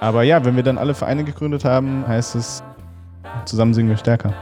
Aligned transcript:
Aber 0.00 0.22
ja, 0.22 0.42
wenn 0.44 0.56
wir 0.56 0.62
dann 0.62 0.78
alle 0.78 0.94
Vereine 0.94 1.24
gegründet 1.24 1.66
haben, 1.66 2.06
heißt 2.06 2.34
es, 2.36 2.62
zusammen 3.44 3.74
singen 3.74 3.90
wir 3.90 3.98
stärker. 3.98 4.32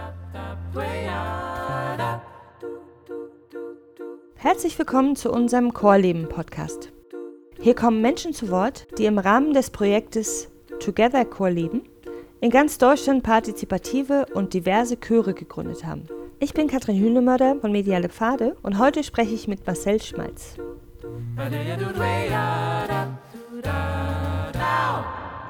Herzlich 4.36 4.78
willkommen 4.78 5.16
zu 5.16 5.32
unserem 5.32 5.72
Chorleben 5.74 6.28
Podcast. 6.28 6.92
Hier 7.58 7.74
kommen 7.74 8.00
Menschen 8.00 8.32
zu 8.32 8.48
Wort, 8.50 8.86
die 8.98 9.06
im 9.06 9.18
Rahmen 9.18 9.54
des 9.54 9.70
Projektes 9.70 10.52
Together 10.78 11.24
Chorleben 11.24 11.82
in 12.40 12.50
ganz 12.50 12.78
Deutschland 12.78 13.24
partizipative 13.24 14.26
und 14.34 14.54
diverse 14.54 14.98
Chöre 15.00 15.34
gegründet 15.34 15.84
haben. 15.84 16.06
Ich 16.42 16.54
bin 16.54 16.66
Katrin 16.66 16.98
Hühnemörder 16.98 17.54
von 17.60 17.70
Mediale 17.70 18.08
Pfade 18.08 18.56
und 18.62 18.76
heute 18.76 19.04
spreche 19.04 19.32
ich 19.32 19.46
mit 19.46 19.64
Marcel 19.64 20.02
Schmalz. 20.02 20.56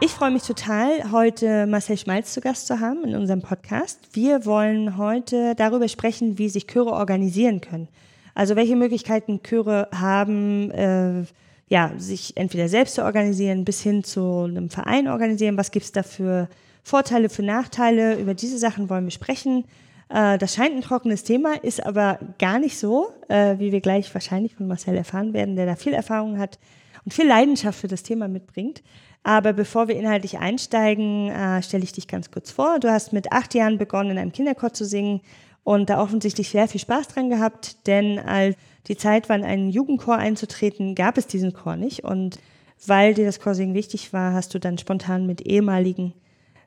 Ich 0.00 0.10
freue 0.10 0.30
mich 0.32 0.42
total, 0.42 1.10
heute 1.10 1.66
Marcel 1.66 1.96
Schmalz 1.96 2.34
zu 2.34 2.42
Gast 2.42 2.66
zu 2.66 2.80
haben 2.80 3.04
in 3.04 3.14
unserem 3.14 3.40
Podcast. 3.40 4.00
Wir 4.12 4.44
wollen 4.44 4.98
heute 4.98 5.54
darüber 5.54 5.88
sprechen, 5.88 6.36
wie 6.36 6.50
sich 6.50 6.66
Chöre 6.66 6.92
organisieren 6.92 7.62
können. 7.62 7.88
Also 8.34 8.54
welche 8.54 8.76
Möglichkeiten 8.76 9.42
Chöre 9.42 9.88
haben, 9.94 10.70
äh, 10.72 11.24
ja, 11.68 11.92
sich 11.96 12.36
entweder 12.36 12.68
selbst 12.68 12.96
zu 12.96 13.04
organisieren, 13.04 13.64
bis 13.64 13.80
hin 13.80 14.04
zu 14.04 14.42
einem 14.42 14.68
Verein 14.68 15.08
organisieren. 15.08 15.56
Was 15.56 15.70
gibt 15.70 15.86
es 15.86 15.92
da 15.92 16.02
für 16.02 16.50
Vorteile, 16.82 17.30
für 17.30 17.42
Nachteile? 17.42 18.16
Über 18.16 18.34
diese 18.34 18.58
Sachen 18.58 18.90
wollen 18.90 19.04
wir 19.04 19.10
sprechen. 19.10 19.64
Äh, 20.12 20.38
das 20.38 20.54
scheint 20.54 20.74
ein 20.74 20.82
trockenes 20.82 21.24
Thema, 21.24 21.54
ist 21.62 21.84
aber 21.84 22.18
gar 22.38 22.58
nicht 22.58 22.78
so, 22.78 23.08
äh, 23.28 23.58
wie 23.58 23.72
wir 23.72 23.80
gleich 23.80 24.12
wahrscheinlich 24.14 24.54
von 24.54 24.68
Marcel 24.68 24.96
erfahren 24.96 25.32
werden, 25.32 25.56
der 25.56 25.66
da 25.66 25.76
viel 25.76 25.94
Erfahrung 25.94 26.38
hat 26.38 26.58
und 27.04 27.14
viel 27.14 27.26
Leidenschaft 27.26 27.80
für 27.80 27.88
das 27.88 28.02
Thema 28.02 28.28
mitbringt. 28.28 28.82
Aber 29.24 29.52
bevor 29.52 29.88
wir 29.88 29.96
inhaltlich 29.96 30.38
einsteigen, 30.38 31.28
äh, 31.28 31.62
stelle 31.62 31.84
ich 31.84 31.92
dich 31.92 32.08
ganz 32.08 32.30
kurz 32.30 32.50
vor. 32.50 32.78
Du 32.80 32.90
hast 32.90 33.12
mit 33.12 33.32
acht 33.32 33.54
Jahren 33.54 33.78
begonnen, 33.78 34.10
in 34.10 34.18
einem 34.18 34.32
Kinderchor 34.32 34.72
zu 34.72 34.84
singen 34.84 35.20
und 35.64 35.88
da 35.88 36.02
offensichtlich 36.02 36.50
sehr 36.50 36.68
viel 36.68 36.80
Spaß 36.80 37.08
dran 37.08 37.30
gehabt, 37.30 37.86
denn 37.86 38.18
als 38.18 38.56
die 38.88 38.96
Zeit 38.96 39.28
war, 39.28 39.36
in 39.36 39.44
einen 39.44 39.70
Jugendchor 39.70 40.16
einzutreten, 40.16 40.96
gab 40.96 41.16
es 41.16 41.28
diesen 41.28 41.52
Chor 41.52 41.76
nicht. 41.76 42.02
Und 42.02 42.40
weil 42.84 43.14
dir 43.14 43.24
das 43.24 43.38
Chorsingen 43.38 43.76
wichtig 43.76 44.12
war, 44.12 44.32
hast 44.32 44.54
du 44.54 44.58
dann 44.58 44.76
spontan 44.76 45.24
mit 45.24 45.42
ehemaligen 45.42 46.14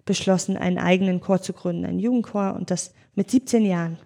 beschlossen, 0.06 0.58
einen 0.58 0.78
eigenen 0.78 1.20
Chor 1.20 1.42
zu 1.42 1.54
gründen, 1.54 1.86
einen 1.86 2.00
Jugendchor 2.00 2.54
und 2.56 2.72
das 2.72 2.94
mit 3.16 3.32
17 3.32 3.66
Jahren. 3.66 3.98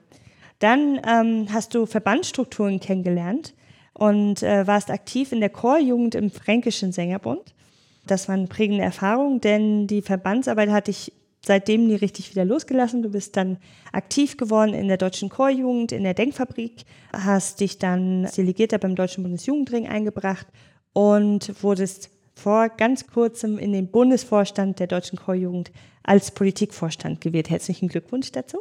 Dann 0.59 0.99
ähm, 1.07 1.47
hast 1.51 1.73
du 1.73 1.85
Verbandsstrukturen 1.85 2.79
kennengelernt 2.79 3.53
und 3.93 4.43
äh, 4.43 4.65
warst 4.67 4.91
aktiv 4.91 5.31
in 5.31 5.39
der 5.39 5.49
Chorjugend 5.49 6.15
im 6.15 6.31
Fränkischen 6.31 6.91
Sängerbund. 6.91 7.53
Das 8.07 8.27
war 8.27 8.35
eine 8.35 8.47
prägende 8.47 8.83
Erfahrung, 8.83 9.41
denn 9.41 9.87
die 9.87 10.01
Verbandsarbeit 10.01 10.69
hat 10.69 10.87
dich 10.87 11.13
seitdem 11.45 11.87
nie 11.87 11.95
richtig 11.95 12.31
wieder 12.31 12.45
losgelassen. 12.45 13.01
Du 13.01 13.09
bist 13.09 13.37
dann 13.37 13.57
aktiv 13.91 14.37
geworden 14.37 14.73
in 14.73 14.87
der 14.87 14.97
Deutschen 14.97 15.29
Chorjugend, 15.29 15.91
in 15.91 16.03
der 16.03 16.13
Denkfabrik, 16.13 16.83
hast 17.13 17.59
dich 17.61 17.77
dann 17.77 18.25
als 18.25 18.35
Delegierter 18.35 18.77
beim 18.77 18.95
Deutschen 18.95 19.23
Bundesjugendring 19.23 19.87
eingebracht 19.87 20.47
und 20.93 21.63
wurdest 21.63 22.09
vor 22.39 22.69
ganz 22.69 23.07
kurzem 23.07 23.59
in 23.59 23.73
den 23.73 23.91
Bundesvorstand 23.91 24.79
der 24.79 24.87
Deutschen 24.87 25.19
Chorjugend 25.19 25.71
als 26.03 26.31
Politikvorstand 26.31 27.21
gewählt. 27.21 27.49
Herzlichen 27.49 27.89
Glückwunsch 27.89 28.31
dazu. 28.31 28.59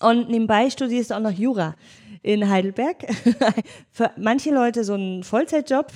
Und 0.00 0.30
nebenbei 0.30 0.70
studierst 0.70 1.10
du 1.10 1.14
auch 1.14 1.20
noch 1.20 1.32
Jura 1.32 1.74
in 2.22 2.48
Heidelberg. 2.48 3.06
Für 3.90 4.10
manche 4.16 4.50
Leute 4.50 4.84
so 4.84 4.94
ein 4.94 5.22
Vollzeitjob. 5.22 5.92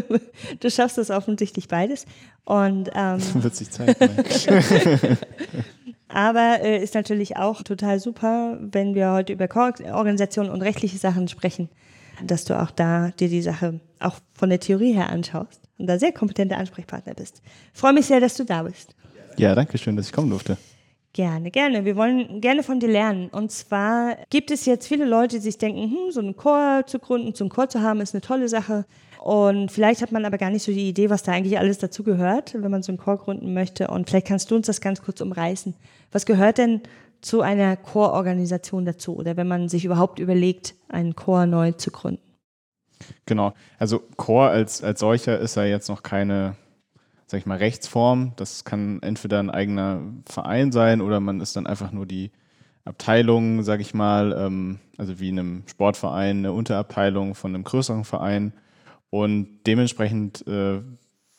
du 0.60 0.70
schaffst 0.70 0.98
das 0.98 1.10
offensichtlich 1.10 1.68
beides. 1.68 2.06
Und 2.44 2.90
ähm, 2.94 3.20
wird 3.34 3.56
sich 3.56 3.70
zeigen. 3.70 3.94
Aber 6.08 6.60
äh, 6.62 6.82
ist 6.82 6.94
natürlich 6.94 7.36
auch 7.36 7.62
total 7.62 7.98
super, 7.98 8.58
wenn 8.60 8.94
wir 8.94 9.12
heute 9.12 9.32
über 9.32 9.48
Organisation 9.92 10.50
und 10.50 10.62
rechtliche 10.62 10.98
Sachen 10.98 11.28
sprechen, 11.28 11.68
dass 12.24 12.44
du 12.44 12.60
auch 12.60 12.70
da 12.70 13.10
dir 13.18 13.28
die 13.28 13.42
Sache 13.42 13.80
auch 13.98 14.16
von 14.34 14.50
der 14.50 14.60
Theorie 14.60 14.92
her 14.92 15.10
anschaust 15.10 15.63
und 15.78 15.86
da 15.86 15.98
sehr 15.98 16.12
kompetenter 16.12 16.58
Ansprechpartner 16.58 17.14
bist. 17.14 17.42
freue 17.72 17.92
mich 17.92 18.06
sehr, 18.06 18.20
dass 18.20 18.34
du 18.34 18.44
da 18.44 18.62
bist. 18.62 18.94
Ja, 19.36 19.54
danke 19.54 19.78
schön, 19.78 19.96
dass 19.96 20.06
ich 20.06 20.12
kommen 20.12 20.30
durfte. 20.30 20.56
Gerne, 21.12 21.52
gerne. 21.52 21.84
Wir 21.84 21.94
wollen 21.94 22.40
gerne 22.40 22.64
von 22.64 22.80
dir 22.80 22.88
lernen. 22.88 23.28
Und 23.28 23.52
zwar 23.52 24.16
gibt 24.30 24.50
es 24.50 24.66
jetzt 24.66 24.88
viele 24.88 25.04
Leute, 25.04 25.36
die 25.36 25.42
sich 25.42 25.58
denken, 25.58 25.82
hm, 25.82 26.10
so 26.10 26.20
einen 26.20 26.36
Chor 26.36 26.82
zu 26.86 26.98
gründen, 26.98 27.34
zum 27.34 27.48
Chor 27.48 27.68
zu 27.68 27.82
haben, 27.82 28.00
ist 28.00 28.14
eine 28.14 28.20
tolle 28.20 28.48
Sache. 28.48 28.84
Und 29.22 29.70
vielleicht 29.70 30.02
hat 30.02 30.10
man 30.10 30.24
aber 30.24 30.38
gar 30.38 30.50
nicht 30.50 30.64
so 30.64 30.72
die 30.72 30.88
Idee, 30.88 31.10
was 31.10 31.22
da 31.22 31.32
eigentlich 31.32 31.58
alles 31.58 31.78
dazugehört, 31.78 32.54
wenn 32.60 32.70
man 32.70 32.82
so 32.82 32.90
einen 32.90 32.98
Chor 32.98 33.16
gründen 33.16 33.54
möchte. 33.54 33.88
Und 33.88 34.10
vielleicht 34.10 34.26
kannst 34.26 34.50
du 34.50 34.56
uns 34.56 34.66
das 34.66 34.80
ganz 34.80 35.02
kurz 35.02 35.20
umreißen. 35.20 35.74
Was 36.10 36.26
gehört 36.26 36.58
denn 36.58 36.80
zu 37.20 37.42
einer 37.42 37.76
Chororganisation 37.76 38.84
dazu? 38.84 39.16
Oder 39.16 39.36
wenn 39.36 39.48
man 39.48 39.68
sich 39.68 39.84
überhaupt 39.84 40.18
überlegt, 40.18 40.74
einen 40.88 41.14
Chor 41.14 41.46
neu 41.46 41.72
zu 41.72 41.92
gründen? 41.92 42.33
Genau. 43.26 43.54
Also 43.78 44.02
Chor 44.16 44.48
als, 44.48 44.82
als 44.82 45.00
solcher 45.00 45.38
ist 45.38 45.56
ja 45.56 45.64
jetzt 45.64 45.88
noch 45.88 46.02
keine, 46.02 46.56
sag 47.26 47.38
ich 47.38 47.46
mal, 47.46 47.58
Rechtsform. 47.58 48.32
Das 48.36 48.64
kann 48.64 49.00
entweder 49.02 49.38
ein 49.38 49.50
eigener 49.50 50.00
Verein 50.26 50.72
sein 50.72 51.00
oder 51.00 51.20
man 51.20 51.40
ist 51.40 51.56
dann 51.56 51.66
einfach 51.66 51.92
nur 51.92 52.06
die 52.06 52.30
Abteilung, 52.84 53.62
sag 53.62 53.80
ich 53.80 53.94
mal, 53.94 54.34
ähm, 54.38 54.78
also 54.98 55.18
wie 55.18 55.30
in 55.30 55.38
einem 55.38 55.62
Sportverein, 55.66 56.38
eine 56.38 56.52
Unterabteilung 56.52 57.34
von 57.34 57.54
einem 57.54 57.64
größeren 57.64 58.04
Verein 58.04 58.52
und 59.14 59.60
dementsprechend, 59.64 60.44
äh, 60.48 60.82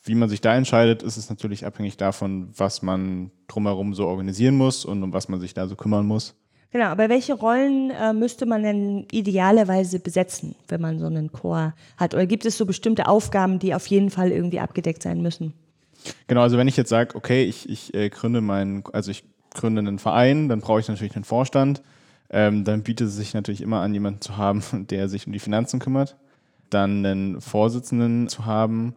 wie 0.02 0.14
man 0.14 0.30
sich 0.30 0.40
da 0.40 0.56
entscheidet, 0.56 1.02
ist 1.02 1.18
es 1.18 1.28
natürlich 1.28 1.66
abhängig 1.66 1.98
davon, 1.98 2.48
was 2.56 2.80
man 2.80 3.30
drumherum 3.48 3.92
so 3.92 4.06
organisieren 4.06 4.56
muss 4.56 4.86
und 4.86 5.02
um 5.02 5.12
was 5.12 5.28
man 5.28 5.40
sich 5.40 5.52
da 5.52 5.68
so 5.68 5.76
kümmern 5.76 6.06
muss. 6.06 6.34
Genau, 6.76 6.88
aber 6.88 7.08
welche 7.08 7.32
Rollen 7.32 7.90
äh, 7.90 8.12
müsste 8.12 8.44
man 8.44 8.62
denn 8.62 9.06
idealerweise 9.10 9.98
besetzen, 9.98 10.54
wenn 10.68 10.82
man 10.82 10.98
so 10.98 11.06
einen 11.06 11.32
Chor 11.32 11.72
hat? 11.96 12.12
Oder 12.12 12.26
gibt 12.26 12.44
es 12.44 12.58
so 12.58 12.66
bestimmte 12.66 13.08
Aufgaben, 13.08 13.58
die 13.58 13.74
auf 13.74 13.86
jeden 13.86 14.10
Fall 14.10 14.30
irgendwie 14.30 14.60
abgedeckt 14.60 15.02
sein 15.02 15.22
müssen? 15.22 15.54
Genau, 16.26 16.42
also 16.42 16.58
wenn 16.58 16.68
ich 16.68 16.76
jetzt 16.76 16.90
sage, 16.90 17.14
okay, 17.14 17.44
ich, 17.44 17.66
ich 17.70 17.94
äh, 17.94 18.10
gründe 18.10 18.42
meinen, 18.42 18.84
also 18.92 19.10
ich 19.10 19.24
gründe 19.54 19.78
einen 19.78 19.98
Verein, 19.98 20.50
dann 20.50 20.60
brauche 20.60 20.80
ich 20.80 20.88
natürlich 20.88 21.16
einen 21.16 21.24
Vorstand. 21.24 21.80
Ähm, 22.28 22.64
dann 22.64 22.82
bietet 22.82 23.08
es 23.08 23.16
sich 23.16 23.32
natürlich 23.32 23.62
immer 23.62 23.80
an, 23.80 23.94
jemanden 23.94 24.20
zu 24.20 24.36
haben, 24.36 24.62
der 24.90 25.08
sich 25.08 25.26
um 25.26 25.32
die 25.32 25.38
Finanzen 25.38 25.80
kümmert 25.80 26.18
dann 26.68 27.06
einen 27.06 27.40
Vorsitzenden 27.40 28.28
zu 28.28 28.44
haben, 28.44 28.94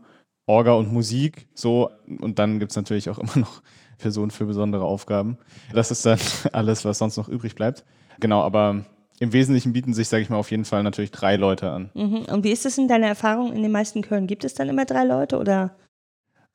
Orga 0.47 0.73
und 0.73 0.91
Musik, 0.91 1.47
so, 1.53 1.91
und 2.19 2.39
dann 2.39 2.59
gibt 2.59 2.71
es 2.71 2.75
natürlich 2.75 3.09
auch 3.09 3.19
immer 3.19 3.37
noch 3.37 3.61
Personen 3.99 4.31
für 4.31 4.45
besondere 4.45 4.83
Aufgaben. 4.83 5.37
Das 5.73 5.91
ist 5.91 6.05
dann 6.05 6.19
alles, 6.53 6.85
was 6.85 6.97
sonst 6.97 7.17
noch 7.17 7.29
übrig 7.29 7.55
bleibt. 7.55 7.85
Genau, 8.19 8.41
aber 8.41 8.83
im 9.19 9.33
Wesentlichen 9.33 9.73
bieten 9.73 9.93
sich, 9.93 10.07
sage 10.07 10.23
ich 10.23 10.29
mal, 10.29 10.37
auf 10.37 10.49
jeden 10.49 10.65
Fall 10.65 10.81
natürlich 10.83 11.11
drei 11.11 11.35
Leute 11.35 11.69
an. 11.71 11.91
Mhm. 11.93 12.25
Und 12.31 12.43
wie 12.43 12.51
ist 12.51 12.65
es 12.65 12.77
in 12.77 12.87
deiner 12.87 13.07
Erfahrung 13.07 13.53
in 13.53 13.61
den 13.61 13.71
meisten 13.71 14.01
Chören? 14.01 14.27
Gibt 14.27 14.43
es 14.43 14.53
dann 14.53 14.69
immer 14.69 14.85
drei 14.85 15.03
Leute 15.03 15.37
oder? 15.37 15.75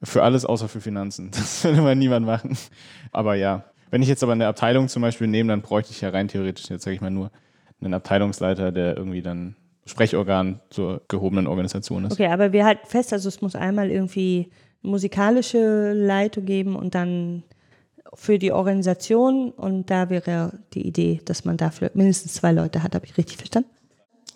Für 0.03 0.23
alles 0.23 0.45
außer 0.45 0.69
für 0.69 0.81
Finanzen. 0.81 1.31
Das 1.33 1.65
will 1.65 1.75
immer 1.75 1.95
niemand 1.95 2.27
machen. 2.27 2.57
Aber 3.13 3.35
ja, 3.35 3.65
wenn 3.91 4.03
ich 4.03 4.09
jetzt 4.09 4.23
aber 4.23 4.33
eine 4.33 4.47
Abteilung 4.47 4.89
zum 4.89 5.03
Beispiel 5.03 5.27
nehme, 5.27 5.53
dann 5.53 5.63
bräuchte 5.63 5.93
ich 5.93 6.01
ja 6.01 6.09
rein 6.09 6.29
theoretisch, 6.29 6.69
jetzt 6.69 6.85
sage 6.85 6.97
ich 6.97 7.01
mal 7.01 7.11
nur, 7.11 7.31
einen 7.81 7.95
Abteilungsleiter, 7.95 8.73
der 8.73 8.97
irgendwie 8.97 9.23
dann 9.23 9.57
Sprechorgan 9.87 10.61
zur 10.71 11.03
gehobenen 11.09 11.47
Organisation 11.47 12.07
ist. 12.07 12.13
Okay, 12.13 12.27
aber 12.27 12.53
wir 12.53 12.65
halten 12.65 12.87
fest, 12.87 13.13
also 13.13 13.29
es 13.29 13.43
muss 13.43 13.55
einmal 13.55 13.91
irgendwie 13.91 14.51
musikalische 14.85 15.93
Leitung 15.93 16.45
geben 16.45 16.77
und 16.77 16.95
dann 16.95 17.43
für 18.15 18.39
die 18.39 18.53
Organisation 18.53 19.51
und 19.51 19.91
da 19.91 20.11
wäre 20.11 20.53
die 20.73 20.87
Idee, 20.87 21.21
dass 21.25 21.45
man 21.45 21.57
dafür 21.57 21.91
mindestens 21.95 22.35
zwei 22.35 22.53
Leute 22.53 22.83
hat. 22.83 22.95
Habe 22.95 23.07
ich 23.07 23.19
richtig 23.19 23.39
verstanden? 23.39 23.69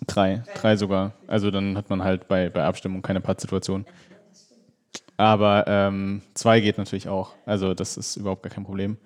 Drei, 0.07 0.43
drei 0.55 0.75
sogar. 0.75 1.13
Also 1.27 1.51
dann 1.51 1.77
hat 1.77 1.89
man 1.89 2.03
halt 2.03 2.27
bei, 2.27 2.49
bei 2.49 2.63
Abstimmung 2.63 3.01
keine 3.01 3.21
Pattsituation. 3.21 3.85
Aber 5.17 5.65
ähm, 5.67 6.21
zwei 6.33 6.59
geht 6.59 6.77
natürlich 6.77 7.07
auch. 7.07 7.33
Also 7.45 7.73
das 7.73 7.97
ist 7.97 8.17
überhaupt 8.17 8.43
gar 8.43 8.51
kein 8.51 8.63
Problem. 8.63 8.97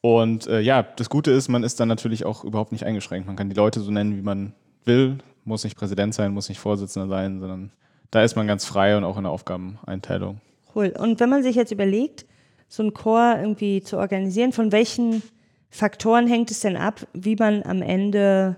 Und 0.00 0.46
äh, 0.46 0.60
ja, 0.60 0.82
das 0.82 1.08
Gute 1.08 1.30
ist, 1.30 1.48
man 1.48 1.64
ist 1.64 1.78
dann 1.80 1.88
natürlich 1.88 2.24
auch 2.24 2.44
überhaupt 2.44 2.72
nicht 2.72 2.84
eingeschränkt. 2.84 3.26
Man 3.26 3.36
kann 3.36 3.48
die 3.48 3.56
Leute 3.56 3.80
so 3.80 3.90
nennen, 3.90 4.16
wie 4.16 4.22
man 4.22 4.54
will 4.84 5.18
muss 5.46 5.64
nicht 5.64 5.76
Präsident 5.76 6.14
sein, 6.14 6.32
muss 6.32 6.48
nicht 6.48 6.58
Vorsitzender 6.58 7.08
sein, 7.08 7.40
sondern 7.40 7.70
da 8.10 8.22
ist 8.22 8.36
man 8.36 8.46
ganz 8.46 8.64
frei 8.64 8.96
und 8.96 9.04
auch 9.04 9.16
in 9.16 9.22
der 9.22 9.32
Aufgabeneinteilung. 9.32 10.40
Cool. 10.76 10.92
Und 10.98 11.20
wenn 11.20 11.30
man 11.30 11.42
sich 11.42 11.56
jetzt 11.56 11.72
überlegt, 11.72 12.26
so 12.68 12.82
ein 12.82 12.92
Chor 12.92 13.36
irgendwie 13.40 13.80
zu 13.80 13.96
organisieren, 13.96 14.52
von 14.52 14.72
welchen 14.72 15.22
Faktoren 15.70 16.26
hängt 16.26 16.50
es 16.50 16.60
denn 16.60 16.76
ab, 16.76 17.06
wie 17.14 17.34
man 17.34 17.62
am 17.62 17.80
Ende, 17.80 18.56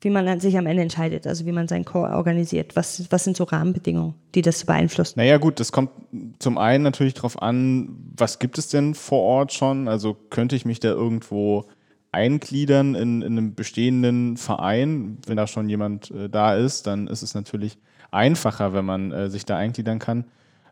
wie 0.00 0.08
man 0.08 0.40
sich 0.40 0.56
am 0.56 0.66
Ende 0.66 0.82
entscheidet, 0.82 1.26
also 1.26 1.44
wie 1.44 1.52
man 1.52 1.68
seinen 1.68 1.84
Chor 1.84 2.08
organisiert? 2.10 2.76
Was, 2.76 3.10
was 3.10 3.24
sind 3.24 3.36
so 3.36 3.44
Rahmenbedingungen, 3.44 4.14
die 4.34 4.40
das 4.40 4.64
beeinflussen? 4.64 5.18
Naja 5.18 5.36
gut, 5.36 5.60
das 5.60 5.70
kommt 5.70 5.90
zum 6.38 6.56
einen 6.56 6.82
natürlich 6.82 7.12
darauf 7.12 7.40
an, 7.42 7.94
was 8.16 8.38
gibt 8.38 8.56
es 8.56 8.68
denn 8.68 8.94
vor 8.94 9.20
Ort 9.20 9.52
schon? 9.52 9.86
Also 9.86 10.16
könnte 10.30 10.56
ich 10.56 10.64
mich 10.64 10.80
da 10.80 10.88
irgendwo 10.88 11.66
eingliedern 12.10 12.94
in, 12.94 13.20
in 13.20 13.36
einem 13.36 13.54
bestehenden 13.54 14.38
Verein, 14.38 15.18
wenn 15.26 15.36
da 15.36 15.46
schon 15.46 15.68
jemand 15.68 16.10
äh, 16.10 16.30
da 16.30 16.54
ist, 16.54 16.86
dann 16.86 17.06
ist 17.06 17.22
es 17.22 17.34
natürlich 17.34 17.76
einfacher, 18.12 18.72
wenn 18.72 18.84
man 18.86 19.12
äh, 19.12 19.28
sich 19.28 19.44
da 19.44 19.58
eingliedern 19.58 19.98
kann. 19.98 20.24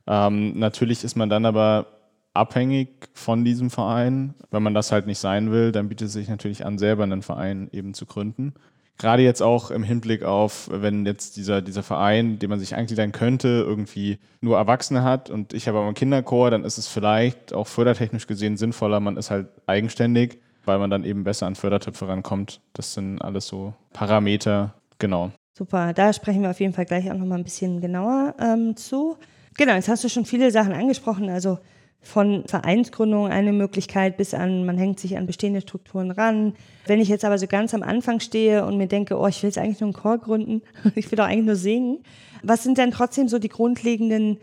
Ähm, 0.07 0.59
natürlich 0.59 1.05
ist 1.05 1.17
man 1.17 1.29
dann 1.29 1.47
aber 1.47 1.87
abhängig 2.35 2.89
von 3.15 3.45
diesem 3.45 3.71
Verein. 3.71 4.35
Wenn 4.51 4.63
man 4.63 4.75
das 4.75 4.93
halt 4.93 5.07
nicht 5.07 5.19
sein 5.19 5.51
will, 5.51 5.73
dann 5.73 5.89
bietet 5.89 6.09
es 6.09 6.15
sich 6.15 6.29
natürlich 6.29 6.65
an, 6.65 6.79
selber 6.79 7.03
einen 7.03 7.23
Verein 7.23 7.69
eben 7.73 7.95
zu 7.95 8.07
gründen. 8.07 8.55
Gerade 8.99 9.23
jetzt 9.23 9.43
auch 9.43 9.71
im 9.71 9.83
Hinblick 9.83 10.23
auf, 10.23 10.69
wenn 10.71 11.07
jetzt 11.07 11.37
dieser, 11.37 11.63
dieser 11.63 11.83
Verein, 11.83 12.39
den 12.39 12.51
man 12.51 12.61
sich 12.61 12.75
eingliedern 12.75 13.11
könnte, 13.11 13.49
irgendwie 13.49 14.19
nur 14.41 14.59
Erwachsene 14.59 15.03
hat 15.03 15.31
und 15.31 15.55
ich 15.55 15.67
habe 15.67 15.79
aber 15.79 15.87
einen 15.87 15.97
Kinderchor, 15.97 16.51
dann 16.51 16.65
ist 16.65 16.79
es 16.79 16.89
vielleicht 16.89 17.53
auch 17.53 17.67
fördertechnisch 17.67 18.27
gesehen 18.27 18.57
sinnvoller, 18.57 19.01
man 19.01 19.17
ist 19.17 19.31
halt 19.31 19.49
eigenständig, 19.67 20.39
weil 20.65 20.79
man 20.79 20.91
dann 20.91 21.05
eben 21.05 21.25
besser 21.25 21.47
an 21.47 21.57
Fördertöpfe 21.57 22.07
rankommt. 22.07 22.61
Das 22.75 22.95
sind 22.95 23.21
alles 23.21 23.47
so 23.47 23.75
Parameter, 23.93 24.75
genau. 24.99 25.33
Super, 25.55 25.93
da 25.95 26.13
sprechen 26.13 26.43
wir 26.43 26.51
auf 26.51 26.61
jeden 26.61 26.73
Fall 26.73 26.87
gleich 26.87 27.11
auch 27.11 27.17
nochmal 27.17 27.39
ein 27.39 27.45
bisschen 27.45 27.81
genauer 27.81 28.35
ähm, 28.39 28.77
zu. 28.77 29.17
Genau, 29.57 29.75
jetzt 29.75 29.89
hast 29.89 30.05
du 30.05 30.09
schon 30.09 30.25
viele 30.25 30.51
Sachen 30.51 30.73
angesprochen, 30.73 31.29
also 31.29 31.59
von 32.03 32.45
Vereinsgründung 32.47 33.29
eine 33.29 33.53
Möglichkeit 33.53 34.17
bis 34.17 34.35
an, 34.35 34.67
man 34.67 34.77
hängt 34.77 34.99
sich 34.99 35.17
an 35.17 35.27
bestehende 35.27 35.61
Strukturen 35.61 36.11
ran. 36.11 36.55
Wenn 36.87 37.01
ich 37.01 37.09
jetzt 37.09 37.25
aber 37.25 37.39
so 37.39 37.47
ganz 37.47 37.75
am 37.75 37.83
Anfang 37.85 38.19
stehe 38.19 38.67
und 38.67 38.77
mir 38.77 38.89
denke, 38.89 39.17
oh, 39.17 39.27
ich 39.29 39.43
will 39.43 39.49
jetzt 39.49 39.59
eigentlich 39.59 39.81
nur 39.81 39.89
einen 39.89 39.95
Chor 39.95 40.19
gründen, 40.19 40.63
ich 40.97 41.11
will 41.11 41.17
doch 41.17 41.27
eigentlich 41.27 41.47
nur 41.47 41.57
singen, 41.57 41.99
was 42.43 42.65
sind 42.65 42.77
denn 42.77 42.91
trotzdem 42.91 43.29
so 43.29 43.39
die 43.39 43.49
grundlegenden 43.49 44.39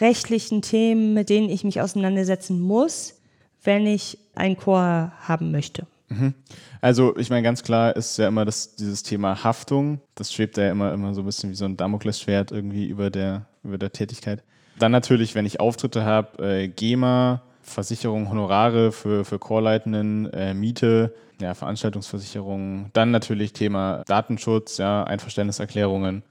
rechtlichen 0.00 0.60
Themen, 0.60 1.14
mit 1.14 1.30
denen 1.30 1.48
ich 1.48 1.62
mich 1.62 1.80
auseinandersetzen 1.80 2.60
muss, 2.60 3.14
wenn 3.62 3.86
ich 3.86 4.18
einen 4.34 4.56
Chor 4.56 5.12
haben 5.20 5.52
möchte? 5.52 5.86
Mhm. 6.08 6.34
Also 6.80 7.16
ich 7.16 7.30
meine, 7.30 7.42
ganz 7.42 7.62
klar 7.62 7.94
ist 7.94 8.18
ja 8.18 8.26
immer 8.26 8.44
das, 8.44 8.74
dieses 8.74 9.04
Thema 9.04 9.44
Haftung. 9.44 10.00
Das 10.16 10.32
schwebt 10.32 10.56
ja 10.56 10.70
immer, 10.70 10.92
immer 10.92 11.14
so 11.14 11.22
ein 11.22 11.26
bisschen 11.26 11.50
wie 11.50 11.54
so 11.54 11.64
ein 11.64 11.76
Damoklesschwert 11.76 12.50
irgendwie 12.50 12.86
über 12.86 13.10
der, 13.10 13.46
über 13.62 13.78
der 13.78 13.92
Tätigkeit. 13.92 14.42
Dann 14.78 14.92
natürlich, 14.92 15.34
wenn 15.34 15.46
ich 15.46 15.60
Auftritte 15.60 16.04
habe, 16.04 16.42
äh, 16.42 16.68
GEMA, 16.68 17.42
Versicherung, 17.62 18.28
Honorare 18.28 18.92
für, 18.92 19.24
für 19.24 19.38
Chorleitenden, 19.38 20.32
äh, 20.32 20.54
Miete, 20.54 21.14
ja, 21.40 21.54
Veranstaltungsversicherung. 21.54 22.90
Dann 22.92 23.10
natürlich 23.10 23.52
Thema 23.52 24.02
Datenschutz, 24.06 24.78
ja, 24.78 25.04
Einverständniserklärungen. 25.04 26.22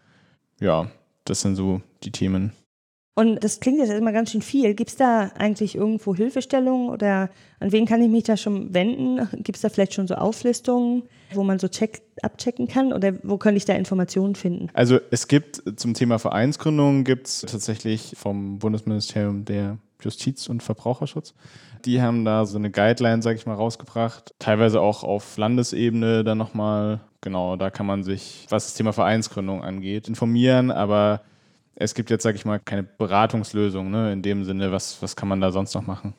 Ja, 0.60 0.88
das 1.25 1.42
sind 1.42 1.56
so 1.56 1.81
die 2.04 2.12
Themen. 2.12 2.54
Und 3.15 3.44
das 3.44 3.60
klingt 3.60 3.77
jetzt 3.77 3.89
erstmal 3.89 4.13
ganz 4.13 4.31
schön 4.31 4.42
viel. 4.42 4.74
Gibt 4.74 4.89
es 4.89 4.95
da 4.95 5.31
eigentlich 5.38 5.75
irgendwo 5.75 6.15
Hilfestellungen 6.15 6.89
oder 6.89 7.30
an 7.60 7.71
wen 7.71 7.86
kann 7.86 8.01
ich 8.01 8.10
mich 8.10 8.24
da 8.24 8.38
schon 8.38 8.74
wenden? 8.74 9.27
Gibt 9.44 9.56
es 9.56 9.62
da 9.62 9.69
vielleicht 9.69 9.94
schon 9.94 10.07
so 10.07 10.15
Auflistungen, 10.15 11.04
wo 11.31 11.44
man 11.44 11.60
so 11.60 11.68
check, 11.68 12.01
abchecken 12.24 12.68
kann 12.68 12.92
oder 12.92 13.13
wo 13.21 13.38
könnte 13.38 13.57
ich 13.57 13.65
da 13.65 13.74
Informationen 13.74 14.33
finden? 14.33 14.69
Also 14.74 15.00
es 15.12 15.27
gibt 15.27 15.62
zum 15.75 15.94
Thema 15.94 16.18
Vereinsgründung 16.18 17.04
gibt 17.04 17.27
es 17.27 17.42
tatsächlich 17.42 18.15
vom 18.18 18.57
Bundesministerium 18.57 19.45
der 19.45 19.77
Justiz 20.01 20.50
und 20.50 20.63
Verbraucherschutz. 20.63 21.36
Die 21.86 22.01
haben 22.01 22.25
da 22.25 22.45
so 22.45 22.57
eine 22.57 22.71
Guideline, 22.71 23.21
sage 23.21 23.38
ich 23.38 23.45
mal, 23.45 23.54
rausgebracht. 23.54 24.33
Teilweise 24.39 24.81
auch 24.81 25.04
auf 25.04 25.38
Landesebene 25.38 26.24
dann 26.24 26.38
nochmal. 26.38 27.01
Genau, 27.21 27.57
da 27.57 27.69
kann 27.69 27.86
man 27.86 28.04
sich, 28.04 28.48
was 28.50 28.66
das 28.66 28.74
Thema 28.74 28.92
Vereinsgründung 28.92 29.63
angeht, 29.63 30.07
informieren, 30.07 30.71
aber 30.71 31.21
es 31.75 31.94
gibt 31.94 32.10
jetzt, 32.10 32.24
sage 32.24 32.38
ich 32.38 32.46
mal, 32.46 32.60
keine 32.60 32.84
Beratungslösung 32.84 33.90
ne, 33.90 34.14
in 34.14 34.22
dem 34.22 34.44
Sinne. 34.44 34.72
Was, 34.72 35.02
was 35.02 35.16
kann 35.16 35.28
man 35.28 35.42
da 35.42 35.52
sonst 35.52 35.74
noch 35.74 35.86
machen? 35.86 36.14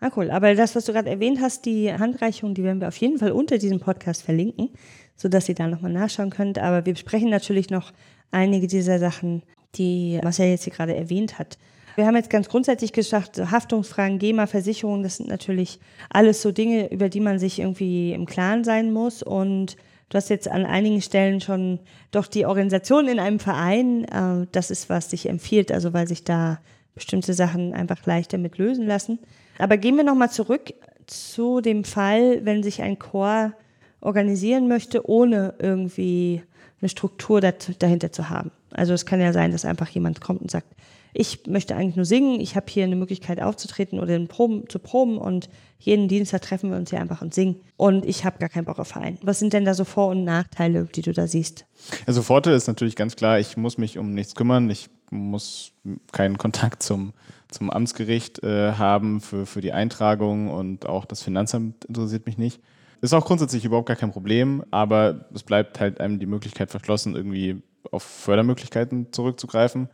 Ah, 0.00 0.10
cool. 0.16 0.30
Aber 0.30 0.54
das, 0.54 0.74
was 0.74 0.86
du 0.86 0.92
gerade 0.92 1.10
erwähnt 1.10 1.40
hast, 1.40 1.66
die 1.66 1.92
Handreichung, 1.92 2.54
die 2.54 2.64
werden 2.64 2.80
wir 2.80 2.88
auf 2.88 2.96
jeden 2.96 3.18
Fall 3.18 3.32
unter 3.32 3.58
diesem 3.58 3.80
Podcast 3.80 4.22
verlinken, 4.22 4.70
sodass 5.14 5.48
ihr 5.48 5.54
da 5.54 5.68
nochmal 5.68 5.92
nachschauen 5.92 6.30
könnt. 6.30 6.58
Aber 6.58 6.86
wir 6.86 6.94
besprechen 6.94 7.28
natürlich 7.28 7.70
noch 7.70 7.92
einige 8.30 8.66
dieser 8.66 8.98
Sachen, 8.98 9.42
die 9.74 10.18
Marcel 10.22 10.48
jetzt 10.48 10.64
hier 10.64 10.72
gerade 10.72 10.96
erwähnt 10.96 11.38
hat. 11.38 11.58
Wir 11.96 12.06
haben 12.06 12.16
jetzt 12.16 12.30
ganz 12.30 12.48
grundsätzlich 12.48 12.92
gesagt, 12.92 13.38
Haftungsfragen, 13.50 14.18
GEMA, 14.18 14.46
Versicherungen, 14.46 15.02
das 15.02 15.16
sind 15.16 15.28
natürlich 15.28 15.80
alles 16.08 16.40
so 16.40 16.50
Dinge, 16.50 16.90
über 16.90 17.08
die 17.08 17.20
man 17.20 17.38
sich 17.38 17.58
irgendwie 17.58 18.12
im 18.12 18.26
Klaren 18.26 18.64
sein 18.64 18.92
muss. 18.92 19.22
Und 19.22 19.76
Du 20.10 20.16
hast 20.16 20.28
jetzt 20.28 20.48
an 20.48 20.66
einigen 20.66 21.00
Stellen 21.00 21.40
schon 21.40 21.78
doch 22.10 22.26
die 22.26 22.44
Organisation 22.44 23.06
in 23.08 23.20
einem 23.20 23.38
Verein, 23.38 24.04
äh, 24.04 24.46
das 24.52 24.70
ist, 24.70 24.90
was 24.90 25.08
sich 25.08 25.28
empfiehlt, 25.28 25.72
also 25.72 25.92
weil 25.92 26.06
sich 26.06 26.24
da 26.24 26.58
bestimmte 26.94 27.32
Sachen 27.32 27.72
einfach 27.72 28.04
leichter 28.04 28.36
mit 28.36 28.58
lösen 28.58 28.86
lassen. 28.86 29.20
Aber 29.58 29.76
gehen 29.76 29.96
wir 29.96 30.04
nochmal 30.04 30.30
zurück 30.30 30.74
zu 31.06 31.60
dem 31.60 31.84
Fall, 31.84 32.44
wenn 32.44 32.62
sich 32.62 32.82
ein 32.82 32.98
Chor 32.98 33.52
organisieren 34.00 34.66
möchte, 34.66 35.08
ohne 35.08 35.54
irgendwie 35.58 36.42
eine 36.80 36.88
Struktur 36.88 37.40
dahinter 37.40 38.10
zu 38.10 38.28
haben. 38.28 38.50
Also 38.72 38.94
es 38.94 39.06
kann 39.06 39.20
ja 39.20 39.32
sein, 39.32 39.52
dass 39.52 39.64
einfach 39.64 39.88
jemand 39.90 40.20
kommt 40.20 40.42
und 40.42 40.50
sagt, 40.50 40.66
ich 41.12 41.46
möchte 41.46 41.74
eigentlich 41.74 41.96
nur 41.96 42.04
singen, 42.04 42.40
ich 42.40 42.56
habe 42.56 42.66
hier 42.68 42.84
eine 42.84 42.96
Möglichkeit 42.96 43.40
aufzutreten 43.40 43.98
oder 43.98 44.18
Proben, 44.26 44.68
zu 44.68 44.78
proben 44.78 45.18
und 45.18 45.48
jeden 45.78 46.08
Dienstag 46.08 46.42
treffen 46.42 46.70
wir 46.70 46.76
uns 46.76 46.90
hier 46.90 47.00
einfach 47.00 47.22
und 47.22 47.34
singen. 47.34 47.56
Und 47.76 48.04
ich 48.04 48.24
habe 48.24 48.38
gar 48.38 48.48
keinen 48.48 48.64
Bock 48.64 48.78
auf 48.78 48.88
Verein. 48.88 49.18
Was 49.22 49.38
sind 49.38 49.52
denn 49.52 49.64
da 49.64 49.74
so 49.74 49.84
Vor- 49.84 50.08
und 50.08 50.24
Nachteile, 50.24 50.84
die 50.84 51.02
du 51.02 51.12
da 51.12 51.26
siehst? 51.26 51.66
Also 52.06 52.22
Vorteil 52.22 52.54
ist 52.54 52.68
natürlich 52.68 52.96
ganz 52.96 53.16
klar, 53.16 53.38
ich 53.38 53.56
muss 53.56 53.78
mich 53.78 53.98
um 53.98 54.12
nichts 54.12 54.34
kümmern, 54.34 54.68
ich 54.70 54.88
muss 55.10 55.72
keinen 56.12 56.38
Kontakt 56.38 56.82
zum, 56.82 57.12
zum 57.48 57.70
Amtsgericht 57.70 58.42
äh, 58.44 58.72
haben 58.72 59.20
für, 59.20 59.46
für 59.46 59.60
die 59.60 59.72
Eintragung 59.72 60.50
und 60.50 60.86
auch 60.86 61.04
das 61.04 61.22
Finanzamt 61.22 61.84
interessiert 61.86 62.26
mich 62.26 62.38
nicht. 62.38 62.60
Ist 63.00 63.14
auch 63.14 63.24
grundsätzlich 63.24 63.64
überhaupt 63.64 63.88
gar 63.88 63.96
kein 63.96 64.12
Problem, 64.12 64.62
aber 64.70 65.24
es 65.34 65.42
bleibt 65.42 65.80
halt 65.80 66.00
einem 66.00 66.18
die 66.18 66.26
Möglichkeit 66.26 66.70
verschlossen, 66.70 67.16
irgendwie 67.16 67.62
auf 67.90 68.02
Fördermöglichkeiten 68.02 69.10
zurückzugreifen 69.10 69.88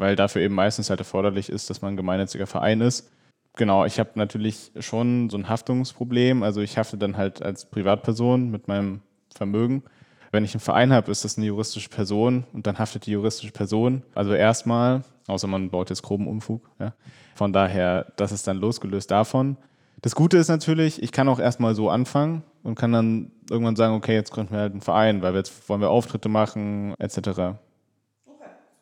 weil 0.00 0.16
dafür 0.16 0.42
eben 0.42 0.54
meistens 0.54 0.90
halt 0.90 1.00
erforderlich 1.00 1.50
ist, 1.50 1.70
dass 1.70 1.82
man 1.82 1.94
ein 1.94 1.96
gemeinnütziger 1.96 2.46
Verein 2.46 2.80
ist. 2.80 3.12
Genau, 3.56 3.84
ich 3.84 4.00
habe 4.00 4.10
natürlich 4.14 4.72
schon 4.80 5.28
so 5.28 5.36
ein 5.36 5.48
Haftungsproblem. 5.48 6.42
Also 6.42 6.60
ich 6.62 6.78
hafte 6.78 6.96
dann 6.96 7.16
halt 7.16 7.42
als 7.42 7.66
Privatperson 7.66 8.50
mit 8.50 8.66
meinem 8.66 9.00
Vermögen. 9.34 9.82
Wenn 10.32 10.44
ich 10.44 10.54
einen 10.54 10.60
Verein 10.60 10.92
habe, 10.92 11.10
ist 11.10 11.24
das 11.24 11.36
eine 11.36 11.46
juristische 11.46 11.88
Person 11.88 12.44
und 12.52 12.66
dann 12.66 12.78
haftet 12.78 13.06
die 13.06 13.10
juristische 13.10 13.52
Person. 13.52 14.02
Also 14.14 14.32
erstmal, 14.32 15.02
außer 15.26 15.48
man 15.48 15.70
baut 15.70 15.90
jetzt 15.90 16.02
groben 16.02 16.28
Umfug. 16.28 16.70
Ja. 16.78 16.94
Von 17.34 17.52
daher, 17.52 18.12
das 18.16 18.32
ist 18.32 18.46
dann 18.46 18.56
losgelöst 18.56 19.10
davon. 19.10 19.56
Das 20.02 20.14
Gute 20.14 20.38
ist 20.38 20.48
natürlich, 20.48 21.02
ich 21.02 21.12
kann 21.12 21.28
auch 21.28 21.40
erstmal 21.40 21.74
so 21.74 21.90
anfangen 21.90 22.42
und 22.62 22.76
kann 22.76 22.92
dann 22.92 23.32
irgendwann 23.50 23.76
sagen, 23.76 23.94
okay, 23.94 24.14
jetzt 24.14 24.30
gründen 24.30 24.54
wir 24.54 24.60
halt 24.60 24.72
einen 24.72 24.80
Verein, 24.80 25.20
weil 25.20 25.34
jetzt 25.34 25.68
wollen 25.68 25.80
wir 25.80 25.90
Auftritte 25.90 26.28
machen, 26.28 26.94
etc. 26.98 27.58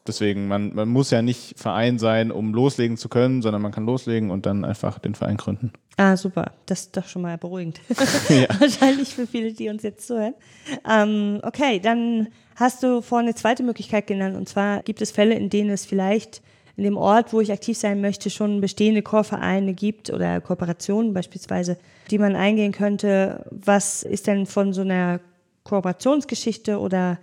Deswegen, 0.09 0.49
man, 0.49 0.75
man 0.75 0.89
muss 0.89 1.11
ja 1.11 1.23
nicht 1.23 1.59
Verein 1.59 1.99
sein, 1.99 2.33
um 2.33 2.55
loslegen 2.55 2.97
zu 2.97 3.09
können, 3.09 3.43
sondern 3.43 3.63
man 3.63 3.73
kann 3.73 3.85
loslegen 3.85 4.31
und 4.31 4.47
dann 4.47 4.65
einfach 4.65 4.99
den 4.99 5.15
Verein 5.15 5.37
gründen. 5.37 5.73
Ah, 5.99 6.17
super. 6.17 6.53
Das 6.67 6.81
ist 6.81 6.97
doch 6.97 7.07
schon 7.07 7.23
mal 7.23 7.37
beruhigend. 7.39 7.81
ja. 8.29 8.49
Wahrscheinlich 8.59 9.15
für 9.15 9.27
viele, 9.27 9.53
die 9.53 9.69
uns 9.69 9.83
jetzt 9.83 10.07
zuhören. 10.07 10.35
Ähm, 10.89 11.41
okay, 11.43 11.79
dann 11.79 12.29
hast 12.57 12.83
du 12.83 13.03
vorhin 13.03 13.27
eine 13.27 13.35
zweite 13.35 13.63
Möglichkeit 13.63 14.07
genannt. 14.07 14.37
Und 14.37 14.49
zwar 14.49 14.83
gibt 14.83 15.03
es 15.03 15.11
Fälle, 15.11 15.35
in 15.35 15.51
denen 15.51 15.71
es 15.71 15.85
vielleicht 15.85 16.43
in 16.77 16.85
dem 16.85 16.97
Ort, 16.97 17.33
wo 17.33 17.41
ich 17.41 17.53
aktiv 17.53 17.77
sein 17.77 18.01
möchte, 18.01 18.31
schon 18.31 18.61
bestehende 18.61 19.03
Chorvereine 19.03 19.75
gibt 19.75 20.11
oder 20.11 20.41
Kooperationen 20.41 21.13
beispielsweise, 21.13 21.77
die 22.11 22.19
man 22.19 22.37
eingehen 22.37 22.73
könnte. 22.73 23.45
Was 23.51 24.05
ist 24.05 24.29
denn 24.29 24.47
von 24.47 24.73
so 24.73 24.83
einer 24.83 25.21
Kooperationsgeschichte 25.65 26.79
oder 26.79 27.19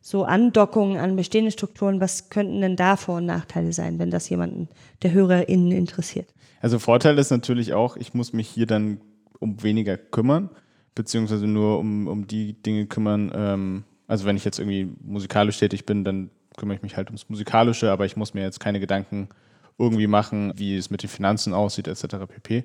so 0.00 0.24
Andockungen 0.24 0.96
an 0.96 1.16
bestehende 1.16 1.50
Strukturen, 1.50 2.00
was 2.00 2.30
könnten 2.30 2.60
denn 2.60 2.76
da 2.76 2.96
Vor- 2.96 3.18
und 3.18 3.26
Nachteile 3.26 3.72
sein, 3.72 3.98
wenn 3.98 4.10
das 4.10 4.28
jemanden 4.28 4.68
der 5.02 5.12
HörerInnen 5.12 5.72
interessiert? 5.72 6.28
Also 6.60 6.78
Vorteil 6.78 7.18
ist 7.18 7.30
natürlich 7.30 7.74
auch, 7.74 7.96
ich 7.96 8.14
muss 8.14 8.32
mich 8.32 8.48
hier 8.48 8.66
dann 8.66 9.00
um 9.38 9.62
weniger 9.62 9.96
kümmern, 9.96 10.50
beziehungsweise 10.94 11.46
nur 11.46 11.78
um, 11.78 12.06
um 12.06 12.26
die 12.26 12.54
Dinge 12.62 12.86
kümmern. 12.86 13.30
Ähm, 13.34 13.84
also 14.06 14.24
wenn 14.24 14.36
ich 14.36 14.44
jetzt 14.44 14.58
irgendwie 14.58 14.88
musikalisch 15.02 15.58
tätig 15.58 15.86
bin, 15.86 16.04
dann 16.04 16.30
kümmere 16.56 16.76
ich 16.76 16.82
mich 16.82 16.96
halt 16.96 17.08
ums 17.08 17.28
Musikalische, 17.28 17.90
aber 17.90 18.04
ich 18.06 18.16
muss 18.16 18.34
mir 18.34 18.42
jetzt 18.42 18.60
keine 18.60 18.80
Gedanken 18.80 19.28
irgendwie 19.78 20.06
machen, 20.06 20.52
wie 20.56 20.76
es 20.76 20.90
mit 20.90 21.02
den 21.02 21.08
Finanzen 21.08 21.54
aussieht, 21.54 21.88
etc. 21.88 22.16
pp. 22.28 22.64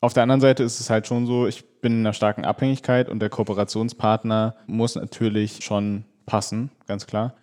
Auf 0.00 0.14
der 0.14 0.22
anderen 0.22 0.40
Seite 0.40 0.62
ist 0.62 0.80
es 0.80 0.90
halt 0.90 1.06
schon 1.06 1.26
so, 1.26 1.46
ich 1.46 1.80
bin 1.80 1.92
in 1.92 2.00
einer 2.00 2.14
starken 2.14 2.44
Abhängigkeit 2.44 3.08
und 3.08 3.20
der 3.20 3.28
Kooperationspartner 3.28 4.56
muss 4.66 4.96
natürlich 4.96 5.62
schon 5.62 6.04
passen, 6.26 6.70
ganz 6.86 7.06
klar. 7.06 7.34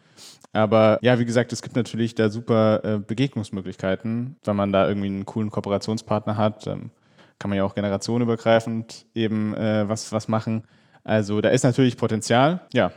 Aber 0.52 1.00
ja, 1.02 1.20
wie 1.20 1.26
gesagt, 1.26 1.54
es 1.54 1.62
gibt 1.62 1.76
natürlich 1.76 2.16
da 2.16 2.30
super 2.30 2.84
äh, 2.84 3.00
Begegnungsmöglichkeiten. 3.00 4.36
Wenn 4.44 4.56
man 4.56 4.72
da 4.72 4.88
irgendwie 4.88 5.08
einen 5.08 5.26
coolen 5.26 5.52
Kooperationspartner 5.52 6.38
hat, 6.38 6.66
ähm, 6.68 6.92
kann 7.38 7.50
man 7.50 7.58
ja 7.58 7.64
auch 7.64 7.76
generationenübergreifend 7.76 9.06
eben 9.14 9.54
äh, 9.56 9.88
was, 9.88 10.12
was 10.12 10.28
machen. 10.28 10.64
Also 11.04 11.40
da 11.42 11.50
ist 11.50 11.64
natürlich 11.64 11.98
Potenzial, 11.98 12.62
ja, 12.74 12.92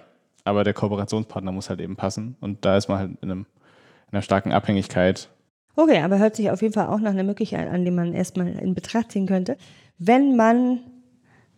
aber 0.45 0.65
der 0.65 0.75
Kooperationspartner 0.75 1.53
muss 1.53 1.69
halt 1.69 1.81
eben 1.81 1.97
passen. 1.97 2.37
Und 2.41 2.65
da 2.65 2.77
ist 2.77 2.89
man 2.89 2.99
halt 2.99 3.11
in, 3.23 3.31
einem, 3.31 3.47
in 4.09 4.13
einer 4.13 4.23
starken 4.23 4.53
Abhängigkeit. 4.53 5.29
Okay, 5.77 6.03
aber 6.03 6.19
hört 6.19 6.37
sich 6.37 6.51
auf 6.51 6.61
jeden 6.61 6.75
Fall 6.75 6.89
auch 6.89 7.01
nach 7.01 7.13
einer 7.13 7.23
Möglichkeit 7.23 7.71
an, 7.71 7.85
die 7.85 7.91
man 7.91 8.13
erstmal 8.13 8.49
in 8.49 8.75
Betracht 8.75 9.13
ziehen 9.13 9.27
könnte. 9.27 9.57
Wenn 9.99 10.37
man 10.37 10.81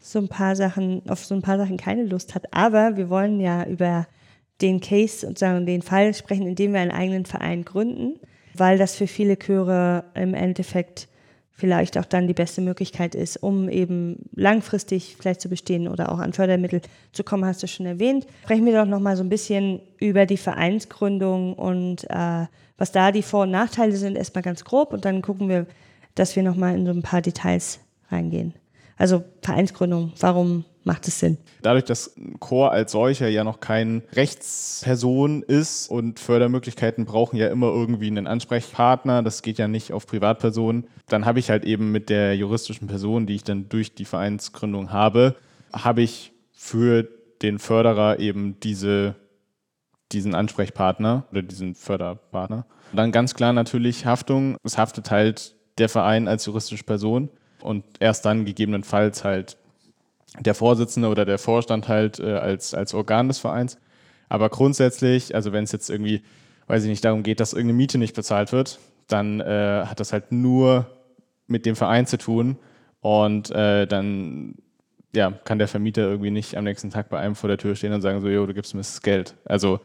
so 0.05 0.19
ein 0.19 0.29
paar 0.29 0.55
Sachen, 0.55 1.03
auf 1.09 1.25
so 1.25 1.35
ein 1.35 1.41
paar 1.41 1.57
Sachen 1.57 1.79
keine 1.79 2.05
Lust 2.05 2.35
hat. 2.35 2.53
Aber 2.53 2.97
wir 2.97 3.09
wollen 3.09 3.41
ja 3.41 3.65
über 3.65 4.07
den 4.61 4.81
Case 4.81 5.27
und 5.27 5.39
sagen 5.39 5.65
den 5.65 5.83
Fall 5.83 6.13
sprechen, 6.13 6.47
in 6.47 6.55
dem 6.55 6.75
wir 6.75 6.81
einen 6.81 6.91
eigenen 6.91 7.25
Verein 7.25 7.65
gründen, 7.65 8.21
weil 8.55 8.77
das 8.77 8.97
für 8.97 9.07
viele 9.07 9.39
Chöre 9.39 10.05
im 10.15 10.35
Endeffekt 10.35 11.09
vielleicht 11.53 11.97
auch 11.97 12.05
dann 12.05 12.27
die 12.27 12.35
beste 12.35 12.61
Möglichkeit 12.61 13.15
ist, 13.15 13.39
um 13.39 13.69
eben 13.71 14.29
langfristig 14.35 15.17
vielleicht 15.19 15.41
zu 15.41 15.49
bestehen 15.49 15.89
oder 15.89 16.13
auch 16.13 16.19
an 16.19 16.33
Fördermittel 16.33 16.83
zu 17.13 17.25
kommen, 17.25 17.47
hast 17.47 17.63
du 17.63 17.67
schon 17.67 17.87
erwähnt. 17.87 18.27
Sprechen 18.43 18.67
wir 18.67 18.75
doch 18.75 18.87
noch 18.87 19.01
mal 19.01 19.17
so 19.17 19.23
ein 19.23 19.29
bisschen 19.29 19.81
über 19.99 20.27
die 20.27 20.37
Vereinsgründung 20.37 21.55
und 21.55 22.05
äh, 22.11 22.47
was 22.77 22.93
da 22.93 23.11
die 23.11 23.23
Vor- 23.23 23.45
und 23.45 23.53
Nachteile 23.53 23.97
sind, 23.97 24.19
erstmal 24.19 24.43
ganz 24.43 24.65
grob 24.65 24.93
und 24.93 25.05
dann 25.05 25.23
gucken 25.23 25.49
wir, 25.49 25.67
dass 26.15 26.37
wir 26.37 26.43
noch 26.43 26.57
mal 26.57 26.75
in 26.75 26.85
so 26.85 26.93
ein 26.93 27.03
paar 27.03 27.23
Details 27.23 27.81
reingehen. 28.11 28.53
Also 28.97 29.25
Vereinsgründung, 29.43 30.13
warum 30.21 30.65
macht 30.85 31.09
es 31.09 31.19
Sinn? 31.19 31.39
Dadurch, 31.63 31.85
dass 31.85 32.15
Chor 32.39 32.73
als 32.73 32.93
solcher 32.93 33.29
ja 33.29 33.43
noch 33.43 33.61
kein 33.61 34.03
Rechtsperson 34.13 35.43
ist 35.43 35.91
und 35.91 36.21
Fördermöglichkeiten 36.21 37.05
brauchen 37.05 37.37
ja 37.37 37.49
immer 37.49 37.69
irgendwie 37.69 38.07
einen 38.07 38.27
Ansprechpartner, 38.27 39.23
das 39.23 39.43
geht 39.43 39.59
ja 39.59 39.67
nicht 39.67 39.93
auf 39.93 40.07
Privatpersonen, 40.07 40.87
dann 41.09 41.25
habe 41.25 41.39
ich 41.39 41.51
halt 41.51 41.65
eben 41.65 41.91
mit 41.91 42.11
der 42.11 42.37
juristischen 42.37 42.87
Person, 42.87 43.27
die 43.27 43.35
ich 43.35 43.45
dann 43.45 43.69
durch 43.69 43.95
die 43.95 44.05
Vereinsgründung 44.05 44.93
habe, 44.93 45.37
habe 45.73 46.03
ich 46.03 46.33
für 46.53 47.09
den 47.43 47.59
Förderer 47.59 48.21
eben 48.21 48.61
diese, 48.61 49.17
diesen 50.13 50.35
Ansprechpartner 50.35 51.27
oder 51.33 51.43
diesen 51.43 51.75
Förderpartner. 51.75 52.67
Und 52.93 52.97
dann 52.97 53.13
ganz 53.13 53.35
klar 53.35 53.53
natürlich 53.53 54.07
Haftung. 54.07 54.57
Es 54.63 54.79
haftet 54.79 55.11
halt 55.11 55.57
der 55.79 55.89
Verein 55.89 56.29
als 56.29 56.47
juristische 56.47 56.85
Person 56.85 57.31
und 57.65 57.85
erst 57.99 58.25
dann 58.25 58.45
gegebenenfalls 58.45 59.25
halt 59.25 59.57
der 60.39 60.55
Vorsitzende 60.55 61.09
oder 61.09 61.25
der 61.25 61.39
Vorstand 61.39 61.89
halt 61.89 62.21
äh, 62.21 62.35
als, 62.35 62.75
als 62.75 62.93
Organ 62.95 63.29
des 63.29 63.39
Vereins. 63.39 63.79
Aber 64.29 64.49
grundsätzlich, 64.51 65.35
also 65.35 65.53
wenn 65.53 65.65
es 65.65 65.73
jetzt 65.73 65.89
irgendwie, 65.91 66.23
weiß 66.67 66.83
ich 66.85 66.91
nicht, 66.91 67.05
darum 67.05 67.23
geht, 67.23 67.41
dass 67.41 67.53
irgendeine 67.53 67.77
Miete 67.77 67.99
nicht 67.99 68.15
bezahlt 68.15 68.53
wird, 68.53 68.81
dann 69.09 69.41
äh, 69.41 69.85
hat 69.87 70.01
das 70.01 70.13
halt 70.13 70.33
nur 70.33 70.87
mit 71.47 71.67
dem 71.67 71.77
Verein 71.77 72.07
zu 72.07 72.19
tun 72.19 72.59
und 73.01 73.51
äh, 73.51 73.87
dann 73.87 74.57
ja, 75.15 75.31
kann 75.31 75.59
der 75.59 75.69
Vermieter 75.69 76.03
irgendwie 76.03 76.31
nicht 76.31 76.57
am 76.57 76.65
nächsten 76.65 76.91
Tag 76.91 77.09
bei 77.09 77.19
einem 77.19 77.37
vor 77.37 77.49
der 77.49 77.59
Tür 77.59 77.77
stehen 77.77 77.93
und 77.93 78.03
sagen 78.03 78.21
so, 78.21 78.29
jo, 78.29 78.47
du 78.47 78.55
gibst 78.55 78.75
mir 78.75 78.81
das 78.81 79.01
Geld. 79.01 79.37
Also 79.45 79.81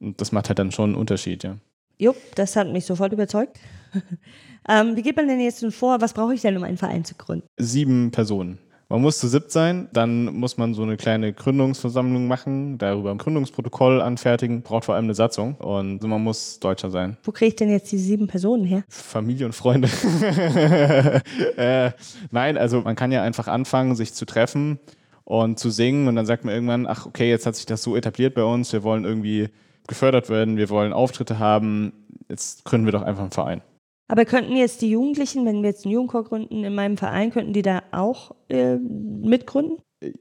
das 0.00 0.32
macht 0.32 0.48
halt 0.48 0.58
dann 0.58 0.72
schon 0.72 0.90
einen 0.90 0.98
Unterschied, 0.98 1.44
ja. 1.44 1.56
Jo, 1.98 2.14
das 2.34 2.56
hat 2.56 2.72
mich 2.72 2.84
sofort 2.86 3.12
überzeugt. 3.12 3.58
ähm, 4.68 4.96
wie 4.96 5.02
geht 5.02 5.16
man 5.16 5.28
denn 5.28 5.40
jetzt 5.40 5.62
nun 5.62 5.70
vor? 5.70 6.00
Was 6.00 6.12
brauche 6.12 6.34
ich 6.34 6.40
denn, 6.40 6.56
um 6.56 6.64
einen 6.64 6.76
Verein 6.76 7.04
zu 7.04 7.14
gründen? 7.14 7.46
Sieben 7.56 8.10
Personen. 8.10 8.58
Man 8.90 9.00
muss 9.00 9.18
zu 9.18 9.28
siebt 9.28 9.50
sein, 9.50 9.88
dann 9.92 10.26
muss 10.26 10.58
man 10.58 10.74
so 10.74 10.82
eine 10.82 10.96
kleine 10.96 11.32
Gründungsversammlung 11.32 12.28
machen, 12.28 12.76
darüber 12.76 13.12
ein 13.12 13.18
Gründungsprotokoll 13.18 14.02
anfertigen, 14.02 14.62
braucht 14.62 14.84
vor 14.84 14.94
allem 14.94 15.06
eine 15.06 15.14
Satzung 15.14 15.54
und 15.54 16.02
man 16.02 16.22
muss 16.22 16.60
Deutscher 16.60 16.90
sein. 16.90 17.16
Wo 17.22 17.32
kriege 17.32 17.48
ich 17.48 17.56
denn 17.56 17.70
jetzt 17.70 17.90
die 17.92 17.98
sieben 17.98 18.26
Personen 18.26 18.64
her? 18.64 18.84
Familie 18.88 19.46
und 19.46 19.54
Freunde. 19.54 19.88
äh, 21.56 21.92
nein, 22.30 22.58
also 22.58 22.82
man 22.82 22.94
kann 22.94 23.10
ja 23.10 23.22
einfach 23.22 23.48
anfangen, 23.48 23.96
sich 23.96 24.12
zu 24.12 24.26
treffen 24.26 24.78
und 25.24 25.58
zu 25.58 25.70
singen 25.70 26.06
und 26.06 26.16
dann 26.16 26.26
sagt 26.26 26.44
man 26.44 26.54
irgendwann, 26.54 26.86
ach 26.86 27.06
okay, 27.06 27.30
jetzt 27.30 27.46
hat 27.46 27.56
sich 27.56 27.66
das 27.66 27.82
so 27.82 27.96
etabliert 27.96 28.34
bei 28.34 28.44
uns, 28.44 28.72
wir 28.74 28.82
wollen 28.82 29.04
irgendwie 29.04 29.48
gefördert 29.88 30.28
werden, 30.30 30.56
wir 30.56 30.70
wollen 30.70 30.92
Auftritte 30.92 31.38
haben, 31.38 31.92
jetzt 32.28 32.64
gründen 32.64 32.86
wir 32.86 32.92
doch 32.92 33.02
einfach 33.02 33.22
einen 33.22 33.30
Verein. 33.30 33.62
Aber 34.08 34.24
könnten 34.24 34.54
jetzt 34.56 34.82
die 34.82 34.90
Jugendlichen, 34.90 35.46
wenn 35.46 35.62
wir 35.62 35.70
jetzt 35.70 35.84
einen 35.84 35.94
Jugendchor 35.94 36.24
gründen 36.24 36.64
in 36.64 36.74
meinem 36.74 36.96
Verein, 36.96 37.30
könnten 37.30 37.52
die 37.52 37.62
da 37.62 37.82
auch 37.90 38.34
äh, 38.48 38.76
mitgründen? 38.76 39.78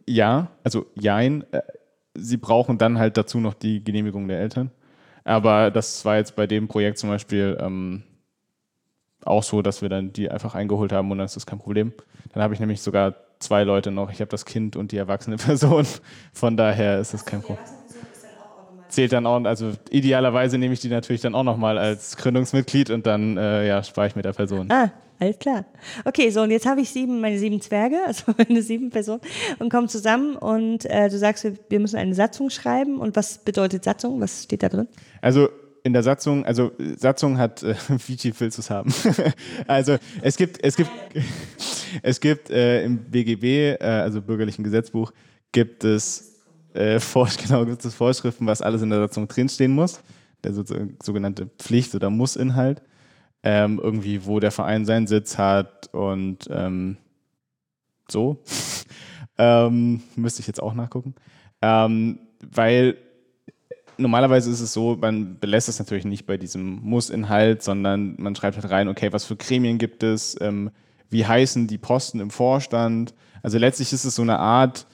Ja, 0.07 0.51
also 0.63 0.85
jein. 0.95 1.43
Äh, 1.51 1.61
sie 2.13 2.37
brauchen 2.37 2.77
dann 2.77 2.97
halt 2.97 3.17
dazu 3.17 3.39
noch 3.39 3.53
die 3.53 3.83
Genehmigung 3.83 4.27
der 4.27 4.39
Eltern. 4.39 4.71
Aber 5.25 5.69
das 5.69 6.05
war 6.05 6.17
jetzt 6.17 6.35
bei 6.35 6.47
dem 6.47 6.67
Projekt 6.67 6.97
zum 6.97 7.09
Beispiel 7.09 7.57
ähm, 7.59 8.03
auch 9.25 9.43
so, 9.43 9.61
dass 9.61 9.81
wir 9.81 9.89
dann 9.89 10.13
die 10.13 10.29
einfach 10.29 10.55
eingeholt 10.55 10.93
haben 10.93 11.11
und 11.11 11.17
dann 11.17 11.25
ist 11.25 11.35
das 11.35 11.45
kein 11.45 11.59
Problem. 11.59 11.93
Dann 12.33 12.41
habe 12.41 12.53
ich 12.53 12.59
nämlich 12.59 12.81
sogar 12.81 13.15
zwei 13.39 13.63
Leute 13.63 13.91
noch. 13.91 14.11
Ich 14.11 14.21
habe 14.21 14.29
das 14.29 14.45
Kind 14.45 14.75
und 14.77 14.93
die 14.93 14.97
erwachsene 14.97 15.35
Person. 15.37 15.85
Von 16.31 16.55
daher 16.55 16.99
ist 16.99 17.13
das 17.13 17.25
kein 17.25 17.41
Problem 17.41 17.82
zählt 18.93 19.13
dann 19.13 19.25
auch, 19.25 19.43
also 19.43 19.71
idealerweise 19.89 20.57
nehme 20.57 20.73
ich 20.73 20.79
die 20.79 20.89
natürlich 20.89 21.21
dann 21.21 21.35
auch 21.35 21.43
nochmal 21.43 21.77
als 21.77 22.17
Gründungsmitglied 22.17 22.89
und 22.89 23.05
dann 23.05 23.37
äh, 23.37 23.67
ja, 23.67 23.83
spare 23.83 24.07
ich 24.07 24.15
mit 24.15 24.25
der 24.25 24.33
Person. 24.33 24.71
Ah, 24.71 24.91
alles 25.19 25.39
klar. 25.39 25.65
Okay, 26.05 26.29
so 26.29 26.41
und 26.41 26.51
jetzt 26.51 26.65
habe 26.65 26.81
ich 26.81 26.89
sieben, 26.89 27.21
meine 27.21 27.37
sieben 27.37 27.61
Zwerge, 27.61 27.97
also 28.05 28.33
meine 28.37 28.61
sieben 28.61 28.89
Personen 28.89 29.21
und 29.59 29.69
kommen 29.69 29.89
zusammen 29.89 30.35
und 30.35 30.85
äh, 30.85 31.09
du 31.09 31.17
sagst, 31.17 31.45
wir 31.69 31.79
müssen 31.79 31.97
eine 31.97 32.15
Satzung 32.15 32.49
schreiben 32.49 32.99
und 32.99 33.15
was 33.15 33.39
bedeutet 33.39 33.83
Satzung? 33.83 34.21
Was 34.21 34.43
steht 34.43 34.63
da 34.63 34.69
drin? 34.69 34.87
Also 35.21 35.49
in 35.83 35.91
der 35.93 36.03
Satzung, 36.03 36.45
also 36.45 36.71
Satzung 36.97 37.37
hat, 37.37 37.61
äh, 37.63 37.75
wie 38.07 38.17
viel 38.17 38.33
willst 38.37 38.57
du 38.57 38.61
es 38.61 38.69
haben? 38.69 38.93
also 39.67 39.97
es 40.21 40.37
gibt, 40.37 40.63
es 40.63 40.75
gibt, 40.75 40.91
es 42.01 42.19
gibt 42.19 42.49
äh, 42.49 42.83
im 42.83 42.97
BGB, 42.97 43.43
äh, 43.43 43.77
also 43.81 44.21
bürgerlichen 44.21 44.63
Gesetzbuch, 44.63 45.11
gibt 45.51 45.83
es 45.83 46.32
äh, 46.73 46.99
genau, 47.43 47.65
gibt 47.65 47.83
es 47.85 47.93
Vorschriften, 47.93 48.47
was 48.47 48.61
alles 48.61 48.81
in 48.81 48.89
der 48.89 48.99
Satzung 48.99 49.27
drinstehen 49.27 49.73
muss. 49.73 50.01
Der 50.43 50.53
so, 50.53 50.63
sogenannte 51.01 51.47
Pflicht- 51.57 51.95
oder 51.95 52.09
Muss-Inhalt. 52.09 52.81
Ähm, 53.43 53.79
irgendwie, 53.81 54.25
wo 54.25 54.39
der 54.39 54.51
Verein 54.51 54.85
seinen 54.85 55.07
Sitz 55.07 55.37
hat 55.37 55.93
und 55.93 56.47
ähm, 56.49 56.97
so. 58.09 58.41
ähm, 59.37 60.01
müsste 60.15 60.41
ich 60.41 60.47
jetzt 60.47 60.61
auch 60.61 60.73
nachgucken. 60.73 61.15
Ähm, 61.61 62.19
weil 62.51 62.97
normalerweise 63.97 64.49
ist 64.49 64.61
es 64.61 64.73
so, 64.73 64.97
man 64.99 65.39
belässt 65.39 65.69
es 65.69 65.79
natürlich 65.79 66.05
nicht 66.05 66.25
bei 66.25 66.37
diesem 66.37 66.79
Muss-Inhalt, 66.81 67.63
sondern 67.63 68.15
man 68.17 68.35
schreibt 68.35 68.57
halt 68.57 68.69
rein, 68.69 68.87
okay, 68.87 69.11
was 69.11 69.25
für 69.25 69.35
Gremien 69.35 69.77
gibt 69.77 70.03
es, 70.03 70.39
ähm, 70.41 70.71
wie 71.09 71.25
heißen 71.25 71.67
die 71.67 71.77
Posten 71.77 72.19
im 72.19 72.31
Vorstand. 72.31 73.13
Also 73.41 73.57
letztlich 73.57 73.93
ist 73.93 74.05
es 74.05 74.15
so 74.15 74.21
eine 74.21 74.39
Art 74.39 74.87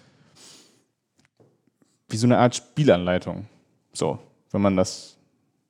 wie 2.09 2.17
so 2.17 2.27
eine 2.27 2.37
Art 2.37 2.55
Spielanleitung. 2.55 3.47
So, 3.93 4.19
wenn 4.51 4.61
man 4.61 4.75
das 4.75 5.17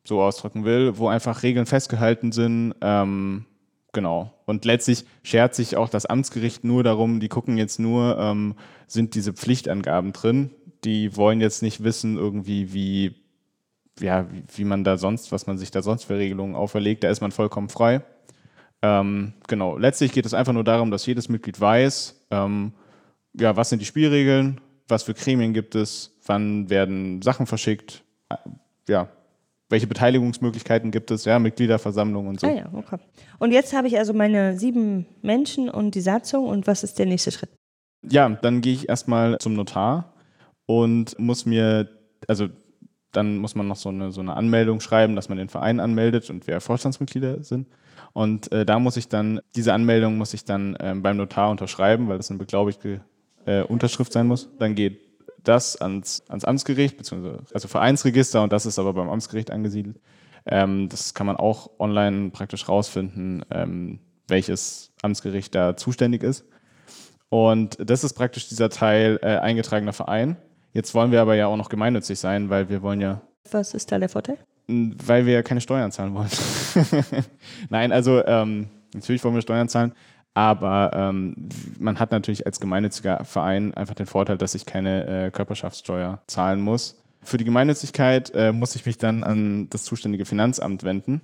so 0.04 0.22
ausdrücken 0.22 0.66
will, 0.66 0.98
wo 0.98 1.08
einfach 1.08 1.44
Regeln 1.44 1.66
festgehalten 1.66 2.32
sind. 2.32 2.74
Ähm, 2.82 3.46
genau. 3.94 4.34
Und 4.46 4.66
letztlich 4.66 5.06
schert 5.24 5.56
sich 5.56 5.78
auch 5.78 5.90
das 5.90 6.06
Amtsgericht 6.06 6.64
nur 6.64 6.84
darum, 6.84 7.20
die 7.20 7.30
gucken 7.30 7.58
jetzt 7.58 7.80
nur, 7.80 8.18
ähm, 8.20 8.56
sind 8.88 9.16
diese 9.16 9.34
Pflichtangaben 9.34 10.14
drin. 10.14 10.52
Die 10.84 11.16
wollen 11.16 11.42
jetzt 11.42 11.62
nicht 11.62 11.84
wissen, 11.84 12.18
irgendwie, 12.18 12.74
wie, 12.74 13.16
ja, 14.00 14.32
wie, 14.32 14.44
wie 14.56 14.64
man 14.66 14.84
da 14.84 14.98
sonst, 14.98 15.32
was 15.32 15.48
man 15.48 15.58
sich 15.58 15.72
da 15.72 15.82
sonst 15.82 16.06
für 16.06 16.18
Regelungen 16.18 16.56
auferlegt. 16.56 17.04
Da 17.04 17.10
ist 17.10 17.22
man 17.22 17.32
vollkommen 17.32 17.70
frei. 17.70 18.02
Ähm, 18.82 19.34
genau. 19.48 19.78
Letztlich 19.78 20.12
geht 20.12 20.26
es 20.26 20.34
einfach 20.34 20.54
nur 20.54 20.64
darum, 20.64 20.90
dass 20.90 21.06
jedes 21.06 21.30
Mitglied 21.30 21.60
weiß, 21.60 22.28
ähm, 22.32 22.74
ja, 23.34 23.56
was 23.56 23.70
sind 23.70 23.82
die 23.82 23.86
Spielregeln, 23.86 24.60
was 24.88 25.04
für 25.04 25.14
Gremien 25.14 25.54
gibt 25.54 25.76
es, 25.76 26.18
wann 26.30 26.70
werden 26.70 27.22
Sachen 27.22 27.48
verschickt, 27.48 28.04
ja, 28.88 29.10
welche 29.70 29.88
Beteiligungsmöglichkeiten 29.88 30.92
gibt 30.92 31.12
es, 31.12 31.26
ja, 31.26 31.38
Mitgliederversammlung 31.40 32.28
und 32.28 32.40
so. 32.40 32.48
Ah 32.48 32.52
ja, 32.52 32.70
okay. 32.74 32.98
Und 33.38 33.52
jetzt 33.52 33.74
habe 33.74 33.88
ich 33.88 33.98
also 33.98 34.14
meine 34.14 34.58
sieben 34.58 35.06
Menschen 35.22 35.70
und 35.70 35.96
die 35.96 36.02
Satzung 36.02 36.48
und 36.48 36.68
was 36.68 36.84
ist 36.84 36.98
der 36.98 37.06
nächste 37.06 37.32
Schritt? 37.32 37.50
Ja, 38.08 38.30
dann 38.30 38.62
gehe 38.62 38.74
ich 38.74 38.90
erstmal 38.90 39.38
zum 39.40 39.54
Notar 39.54 40.14
und 40.66 41.18
muss 41.20 41.46
mir, 41.46 41.90
also 42.28 42.48
dann 43.12 43.38
muss 43.38 43.56
man 43.56 43.68
noch 43.68 43.76
so 43.76 43.90
eine, 43.90 44.12
so 44.12 44.22
eine 44.22 44.36
Anmeldung 44.36 44.80
schreiben, 44.80 45.16
dass 45.16 45.30
man 45.30 45.38
den 45.38 45.50
Verein 45.50 45.80
anmeldet 45.80 46.30
und 46.30 46.48
wer 46.48 46.62
Vorstandsmitglieder 46.62 47.44
sind. 47.44 47.68
Und 48.14 48.52
äh, 48.52 48.66
da 48.66 48.80
muss 48.80 48.98
ich 48.98 49.08
dann, 49.08 49.40
diese 49.56 49.74
Anmeldung 49.74 50.18
muss 50.18 50.34
ich 50.34 50.46
dann 50.46 50.76
äh, 50.76 50.96
beim 50.96 51.18
Notar 51.18 51.52
unterschreiben, 51.52 52.08
weil 52.08 52.18
das 52.18 52.30
eine 52.30 52.40
beglaubigte 52.40 53.02
äh, 53.46 53.62
Unterschrift 53.62 54.14
sein 54.14 54.28
muss. 54.28 54.50
Dann 54.58 54.76
geht 54.76 55.09
das 55.44 55.76
ans, 55.78 56.24
ans 56.30 56.46
Amtsgericht, 56.46 56.98
beziehungsweise 56.98 57.44
also 57.54 57.68
Vereinsregister 57.68 58.44
und 58.44 58.54
das 58.54 58.66
ist 58.66 58.80
aber 58.80 58.94
beim 58.94 59.10
Amtsgericht 59.10 59.52
angesiedelt. 59.52 60.00
Ähm, 60.46 60.90
das 60.90 61.14
kann 61.14 61.28
man 61.28 61.36
auch 61.36 61.70
online 61.80 62.32
praktisch 62.32 62.68
rausfinden, 62.68 63.46
ähm, 63.52 64.00
welches 64.28 64.92
Amtsgericht 65.02 65.54
da 65.56 65.76
zuständig 65.76 66.24
ist. 66.24 66.46
Und 67.30 67.78
das 67.80 68.04
ist 68.04 68.14
praktisch 68.14 68.50
dieser 68.50 68.70
Teil 68.70 69.20
äh, 69.22 69.38
eingetragener 69.38 69.94
Verein. 69.94 70.38
Jetzt 70.74 70.94
wollen 70.96 71.12
wir 71.12 71.22
aber 71.22 71.36
ja 71.36 71.48
auch 71.48 71.58
noch 71.58 71.70
gemeinnützig 71.70 72.20
sein, 72.20 72.50
weil 72.50 72.70
wir 72.70 72.82
wollen 72.82 73.02
ja. 73.02 73.22
Was 73.52 73.74
ist 73.74 73.92
da 73.92 74.00
der 74.00 74.10
Vorteil? 74.10 74.38
Weil 74.68 75.26
wir 75.26 75.34
ja 75.34 75.44
keine 75.44 75.62
Steuern 75.62 75.92
zahlen 75.92 76.14
wollen. 76.14 76.30
Nein, 77.70 77.92
also 77.92 78.24
ähm, 78.26 78.70
natürlich 78.94 79.24
wollen 79.24 79.36
wir 79.36 79.42
Steuern 79.42 79.70
zahlen, 79.70 79.94
aber 80.40 80.92
ähm, 80.94 81.36
man 81.80 82.00
hat 82.00 82.12
natürlich 82.12 82.46
als 82.46 82.62
gemeinnütziger 82.62 83.26
Verein 83.26 83.74
einfach 83.74 83.94
den 83.94 84.06
Vorteil, 84.06 84.38
dass 84.38 84.56
ich 84.56 84.66
keine 84.66 85.26
äh, 85.26 85.32
Körperschaftssteuer 85.32 86.22
zahlen 86.28 86.62
muss. 86.62 86.96
Für 87.22 87.36
die 87.36 87.44
Gemeinnützigkeit 87.44 88.32
äh, 88.34 88.54
muss 88.54 88.74
ich 88.74 88.86
mich 88.86 88.98
dann 88.98 89.26
an 89.26 89.70
das 89.70 89.84
zuständige 89.84 90.24
Finanzamt 90.24 90.84
wenden. 90.84 91.20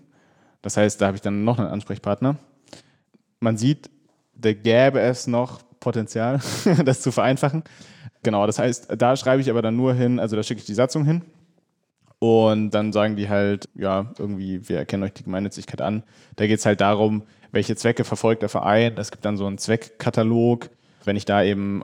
Das 0.62 0.75
heißt, 0.75 1.00
da 1.00 1.07
habe 1.07 1.15
ich 1.15 1.22
dann 1.22 1.45
noch 1.45 1.60
einen 1.60 1.69
Ansprechpartner. 1.69 2.36
Man 3.39 3.55
sieht, 3.55 3.89
da 4.34 4.51
gäbe 4.51 5.00
es 5.00 5.27
noch 5.27 5.62
Potenzial, 5.79 6.41
das 6.84 7.00
zu 7.00 7.13
vereinfachen. 7.13 7.63
Genau, 8.22 8.45
das 8.45 8.60
heißt, 8.60 8.95
da 8.98 9.15
schreibe 9.15 9.41
ich 9.41 9.50
aber 9.50 9.62
dann 9.62 9.77
nur 9.77 9.93
hin, 9.93 10.19
also 10.19 10.36
da 10.36 10.43
schicke 10.43 10.60
ich 10.60 10.65
die 10.65 10.74
Satzung 10.74 11.05
hin 11.05 11.22
und 12.25 12.72
dann 12.72 12.91
sagen 12.94 13.15
die 13.15 13.29
halt, 13.29 13.70
ja, 13.75 14.12
irgendwie, 14.17 14.67
wir 14.67 14.77
erkennen 14.77 15.03
euch 15.03 15.13
die 15.13 15.24
Gemeinnützigkeit 15.24 15.82
an. 15.82 16.03
Da 16.36 16.48
geht 16.48 16.60
es 16.60 16.65
halt 16.65 16.82
darum, 16.82 17.24
welche 17.51 17.75
Zwecke 17.75 18.03
verfolgt 18.03 18.41
der 18.41 18.50
Verein. 18.50 18.96
Es 18.98 19.12
gibt 19.12 19.25
dann 19.25 19.38
so 19.38 19.46
einen 19.46 19.58
Zweckkatalog. 19.58 20.70
Wenn 21.03 21.15
ich 21.15 21.25
da 21.25 21.44
eben 21.44 21.84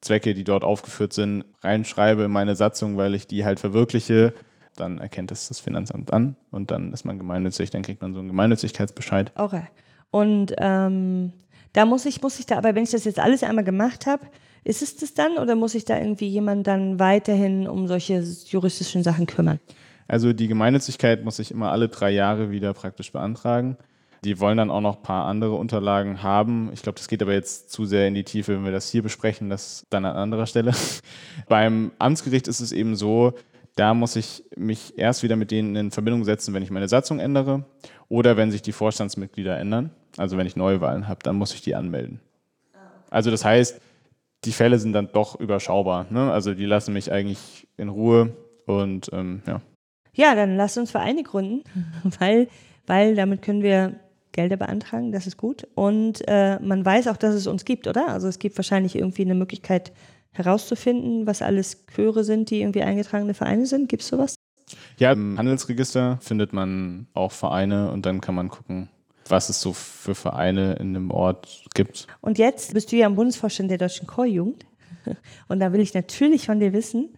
Zwecke, 0.00 0.34
die 0.34 0.44
dort 0.44 0.64
aufgeführt 0.64 1.12
sind, 1.12 1.44
reinschreibe 1.60 2.24
in 2.24 2.30
meine 2.30 2.56
Satzung, 2.56 2.96
weil 2.96 3.14
ich 3.14 3.26
die 3.26 3.44
halt 3.44 3.60
verwirkliche, 3.60 4.34
dann 4.76 4.98
erkennt 4.98 5.30
es 5.30 5.48
das 5.48 5.60
Finanzamt 5.60 6.12
an 6.12 6.36
und 6.50 6.70
dann 6.70 6.92
ist 6.92 7.04
man 7.04 7.18
gemeinnützig, 7.18 7.70
dann 7.70 7.82
kriegt 7.82 8.02
man 8.02 8.14
so 8.14 8.20
einen 8.20 8.28
Gemeinnützigkeitsbescheid. 8.28 9.32
Okay. 9.36 9.64
Und 10.10 10.54
ähm, 10.58 11.32
da 11.72 11.86
muss 11.86 12.06
ich, 12.06 12.22
muss 12.22 12.38
ich 12.38 12.46
da, 12.46 12.58
aber 12.58 12.74
wenn 12.74 12.84
ich 12.84 12.90
das 12.90 13.04
jetzt 13.04 13.18
alles 13.18 13.42
einmal 13.42 13.64
gemacht 13.64 14.06
habe, 14.06 14.26
ist 14.64 14.82
es 14.82 14.96
das 14.96 15.14
dann 15.14 15.38
oder 15.38 15.56
muss 15.56 15.74
ich 15.74 15.84
da 15.84 15.98
irgendwie 15.98 16.28
jemand 16.28 16.66
dann 16.66 16.98
weiterhin 16.98 17.66
um 17.66 17.88
solche 17.88 18.24
juristischen 18.46 19.02
Sachen 19.02 19.26
kümmern? 19.26 19.58
Also 20.08 20.32
die 20.32 20.48
Gemeinnützigkeit 20.48 21.24
muss 21.24 21.38
ich 21.38 21.50
immer 21.50 21.72
alle 21.72 21.88
drei 21.88 22.10
Jahre 22.10 22.50
wieder 22.50 22.74
praktisch 22.74 23.12
beantragen. 23.12 23.76
Die 24.24 24.38
wollen 24.38 24.56
dann 24.56 24.70
auch 24.70 24.80
noch 24.80 24.96
ein 24.96 25.02
paar 25.02 25.26
andere 25.26 25.54
Unterlagen 25.54 26.22
haben. 26.22 26.70
Ich 26.72 26.82
glaube, 26.82 26.98
das 26.98 27.08
geht 27.08 27.22
aber 27.22 27.32
jetzt 27.32 27.72
zu 27.72 27.86
sehr 27.86 28.06
in 28.06 28.14
die 28.14 28.22
Tiefe, 28.22 28.54
wenn 28.54 28.64
wir 28.64 28.70
das 28.70 28.88
hier 28.88 29.02
besprechen, 29.02 29.50
das 29.50 29.84
dann 29.90 30.04
an 30.04 30.14
anderer 30.16 30.46
Stelle. 30.46 30.72
Beim 31.48 31.90
Amtsgericht 31.98 32.46
ist 32.46 32.60
es 32.60 32.70
eben 32.70 32.94
so, 32.94 33.32
da 33.74 33.94
muss 33.94 34.14
ich 34.14 34.44
mich 34.56 34.96
erst 34.96 35.24
wieder 35.24 35.34
mit 35.34 35.50
denen 35.50 35.74
in 35.74 35.90
Verbindung 35.90 36.24
setzen, 36.24 36.54
wenn 36.54 36.62
ich 36.62 36.70
meine 36.70 36.88
Satzung 36.88 37.18
ändere 37.18 37.64
oder 38.08 38.36
wenn 38.36 38.52
sich 38.52 38.62
die 38.62 38.72
Vorstandsmitglieder 38.72 39.58
ändern. 39.58 39.90
Also 40.18 40.36
wenn 40.36 40.46
ich 40.46 40.54
Neuwahlen 40.54 41.08
habe, 41.08 41.20
dann 41.24 41.36
muss 41.36 41.54
ich 41.54 41.62
die 41.62 41.74
anmelden. 41.74 42.20
Also 43.10 43.30
das 43.30 43.44
heißt, 43.44 43.80
die 44.44 44.52
Fälle 44.52 44.78
sind 44.78 44.92
dann 44.92 45.10
doch 45.12 45.38
überschaubar. 45.38 46.06
Ne? 46.10 46.32
Also 46.32 46.54
die 46.54 46.66
lassen 46.66 46.92
mich 46.92 47.12
eigentlich 47.12 47.68
in 47.76 47.88
Ruhe 47.88 48.36
und 48.66 49.10
ähm, 49.12 49.42
ja. 49.46 49.60
Ja, 50.14 50.34
dann 50.34 50.56
lass 50.56 50.76
uns 50.76 50.90
Vereine 50.90 51.22
gründen, 51.22 51.62
weil, 52.18 52.48
weil 52.86 53.14
damit 53.14 53.42
können 53.42 53.62
wir 53.62 54.00
Gelder 54.32 54.56
beantragen, 54.56 55.12
das 55.12 55.26
ist 55.26 55.36
gut. 55.36 55.66
Und 55.74 56.22
äh, 56.26 56.58
man 56.60 56.84
weiß 56.84 57.08
auch, 57.08 57.16
dass 57.16 57.34
es 57.34 57.46
uns 57.46 57.64
gibt, 57.64 57.86
oder? 57.86 58.08
Also 58.08 58.28
es 58.28 58.38
gibt 58.38 58.56
wahrscheinlich 58.56 58.96
irgendwie 58.96 59.22
eine 59.22 59.34
Möglichkeit 59.34 59.92
herauszufinden, 60.32 61.26
was 61.26 61.42
alles 61.42 61.84
Chöre 61.94 62.24
sind, 62.24 62.50
die 62.50 62.62
irgendwie 62.62 62.82
eingetragene 62.82 63.34
Vereine 63.34 63.66
sind. 63.66 63.88
Gibt 63.88 64.02
es 64.02 64.08
sowas? 64.08 64.34
Ja, 64.96 65.12
im 65.12 65.38
Handelsregister 65.38 66.18
findet 66.22 66.54
man 66.54 67.06
auch 67.12 67.32
Vereine 67.32 67.90
und 67.92 68.06
dann 68.06 68.22
kann 68.22 68.34
man 68.34 68.48
gucken, 68.48 68.88
was 69.32 69.48
es 69.48 69.60
so 69.60 69.72
für 69.72 70.14
Vereine 70.14 70.74
in 70.74 70.94
dem 70.94 71.10
Ort 71.10 71.64
gibt. 71.74 72.06
Und 72.20 72.38
jetzt 72.38 72.74
bist 72.74 72.92
du 72.92 72.96
ja 72.96 73.06
am 73.06 73.16
Bundesvorstand 73.16 73.70
der 73.70 73.78
Deutschen 73.78 74.06
Chorjugend. 74.06 74.64
Und 75.48 75.58
da 75.58 75.72
will 75.72 75.80
ich 75.80 75.94
natürlich 75.94 76.46
von 76.46 76.60
dir 76.60 76.72
wissen, 76.72 77.08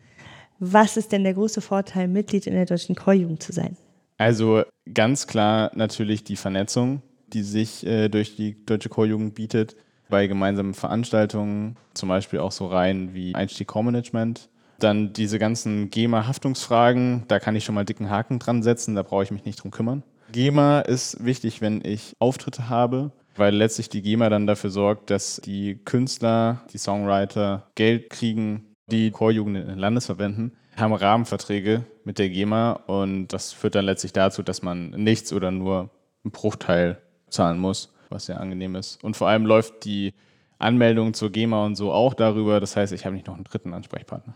was 0.59 0.97
ist 0.97 1.13
denn 1.13 1.25
der 1.25 1.35
große 1.35 1.61
Vorteil, 1.61 2.09
Mitglied 2.09 2.47
in 2.47 2.55
der 2.55 2.65
Deutschen 2.65 2.95
Chorjugend 2.95 3.43
zu 3.43 3.53
sein? 3.53 3.77
Also 4.17 4.63
ganz 4.93 5.27
klar 5.27 5.73
natürlich 5.75 6.25
die 6.25 6.37
Vernetzung, 6.37 7.03
die 7.33 7.43
sich 7.43 7.85
äh, 7.85 8.09
durch 8.09 8.37
die 8.37 8.65
Deutsche 8.65 8.89
Chorjugend 8.89 9.35
bietet, 9.35 9.77
bei 10.09 10.29
gemeinsamen 10.29 10.75
Veranstaltungen, 10.75 11.77
zum 11.95 12.09
Beispiel 12.09 12.39
auch 12.39 12.53
so 12.53 12.67
rein 12.69 13.13
wie 13.13 13.35
Einstieg 13.35 13.67
Chormanagement. 13.67 14.49
Dann 14.79 15.13
diese 15.13 15.39
ganzen 15.39 15.91
GEMA-Haftungsfragen, 15.91 17.25
da 17.27 17.41
kann 17.41 17.57
ich 17.57 17.65
schon 17.65 17.75
mal 17.75 17.85
dicken 17.85 18.11
Haken 18.11 18.39
dran 18.39 18.63
setzen, 18.63 18.95
da 18.95 19.03
brauche 19.03 19.25
ich 19.25 19.31
mich 19.31 19.45
nicht 19.45 19.63
drum 19.63 19.71
kümmern. 19.71 20.05
GEMA 20.33 20.81
ist 20.81 21.25
wichtig, 21.25 21.61
wenn 21.61 21.85
ich 21.85 22.15
Auftritte 22.19 22.69
habe, 22.69 23.13
weil 23.37 23.55
letztlich 23.55 23.89
die 23.89 24.03
GEMA 24.03 24.29
dann 24.29 24.47
dafür 24.47 24.71
sorgt, 24.71 25.11
dass 25.11 25.41
die 25.45 25.77
Künstler, 25.85 26.63
die 26.73 26.79
Songwriter 26.79 27.69
Geld 27.75 28.11
kriegen, 28.11 28.75
die 28.91 29.11
Chorjugend 29.11 29.57
in 29.57 29.69
den 29.69 29.79
Landesverbänden 29.79 30.57
haben 30.77 30.95
Rahmenverträge 30.95 31.85
mit 32.05 32.19
der 32.19 32.29
GEMA 32.29 32.73
und 32.73 33.29
das 33.29 33.53
führt 33.53 33.75
dann 33.75 33.85
letztlich 33.85 34.13
dazu, 34.13 34.43
dass 34.43 34.63
man 34.63 34.91
nichts 34.91 35.33
oder 35.33 35.51
nur 35.51 35.91
einen 36.25 36.33
Bruchteil 36.33 37.01
zahlen 37.29 37.59
muss, 37.59 37.93
was 38.11 38.27
sehr 38.27 38.41
angenehm 38.41 38.75
ist. 38.75 39.03
Und 39.03 39.17
vor 39.17 39.29
allem 39.29 39.47
läuft 39.47 39.85
die 39.85 40.15
Anmeldung 40.59 41.15
zur 41.15 41.31
GEMA 41.31 41.65
und 41.65 41.77
so 41.77 41.93
auch 41.93 42.15
darüber. 42.15 42.61
Das 42.61 42.77
heißt, 42.77 42.93
ich 42.93 43.05
habe 43.05 43.15
nicht 43.15 43.27
noch 43.27 43.35
einen 43.35 43.45
dritten 43.45 43.75
Ansprechpartner. 43.75 44.35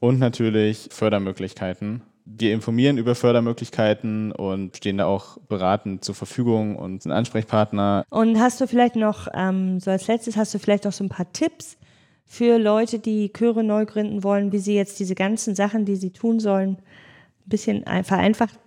Und 0.00 0.18
natürlich 0.18 0.88
Fördermöglichkeiten. 0.90 2.02
Wir 2.28 2.52
informieren 2.52 2.98
über 2.98 3.14
Fördermöglichkeiten 3.14 4.32
und 4.32 4.76
stehen 4.76 4.98
da 4.98 5.06
auch 5.06 5.38
beratend 5.48 6.04
zur 6.04 6.16
Verfügung 6.16 6.74
und 6.76 7.02
sind 7.04 7.12
Ansprechpartner. 7.12 8.04
Und 8.10 8.40
hast 8.40 8.60
du 8.60 8.66
vielleicht 8.66 8.96
noch, 8.96 9.28
ähm, 9.32 9.78
so 9.78 9.92
als 9.92 10.08
letztes, 10.08 10.36
hast 10.36 10.52
du 10.52 10.58
vielleicht 10.58 10.84
noch 10.84 10.92
so 10.92 11.04
ein 11.04 11.08
paar 11.08 11.32
Tipps 11.32 11.76
für 12.24 12.58
Leute, 12.58 12.98
die 12.98 13.32
Chöre 13.32 13.62
neu 13.62 13.86
gründen 13.86 14.24
wollen, 14.24 14.50
wie 14.50 14.58
sie 14.58 14.74
jetzt 14.74 14.98
diese 14.98 15.14
ganzen 15.14 15.54
Sachen, 15.54 15.84
die 15.84 15.94
sie 15.94 16.10
tun 16.10 16.40
sollen, 16.40 16.70
ein 16.70 17.48
bisschen 17.48 17.84
vereinfacht 18.02 18.58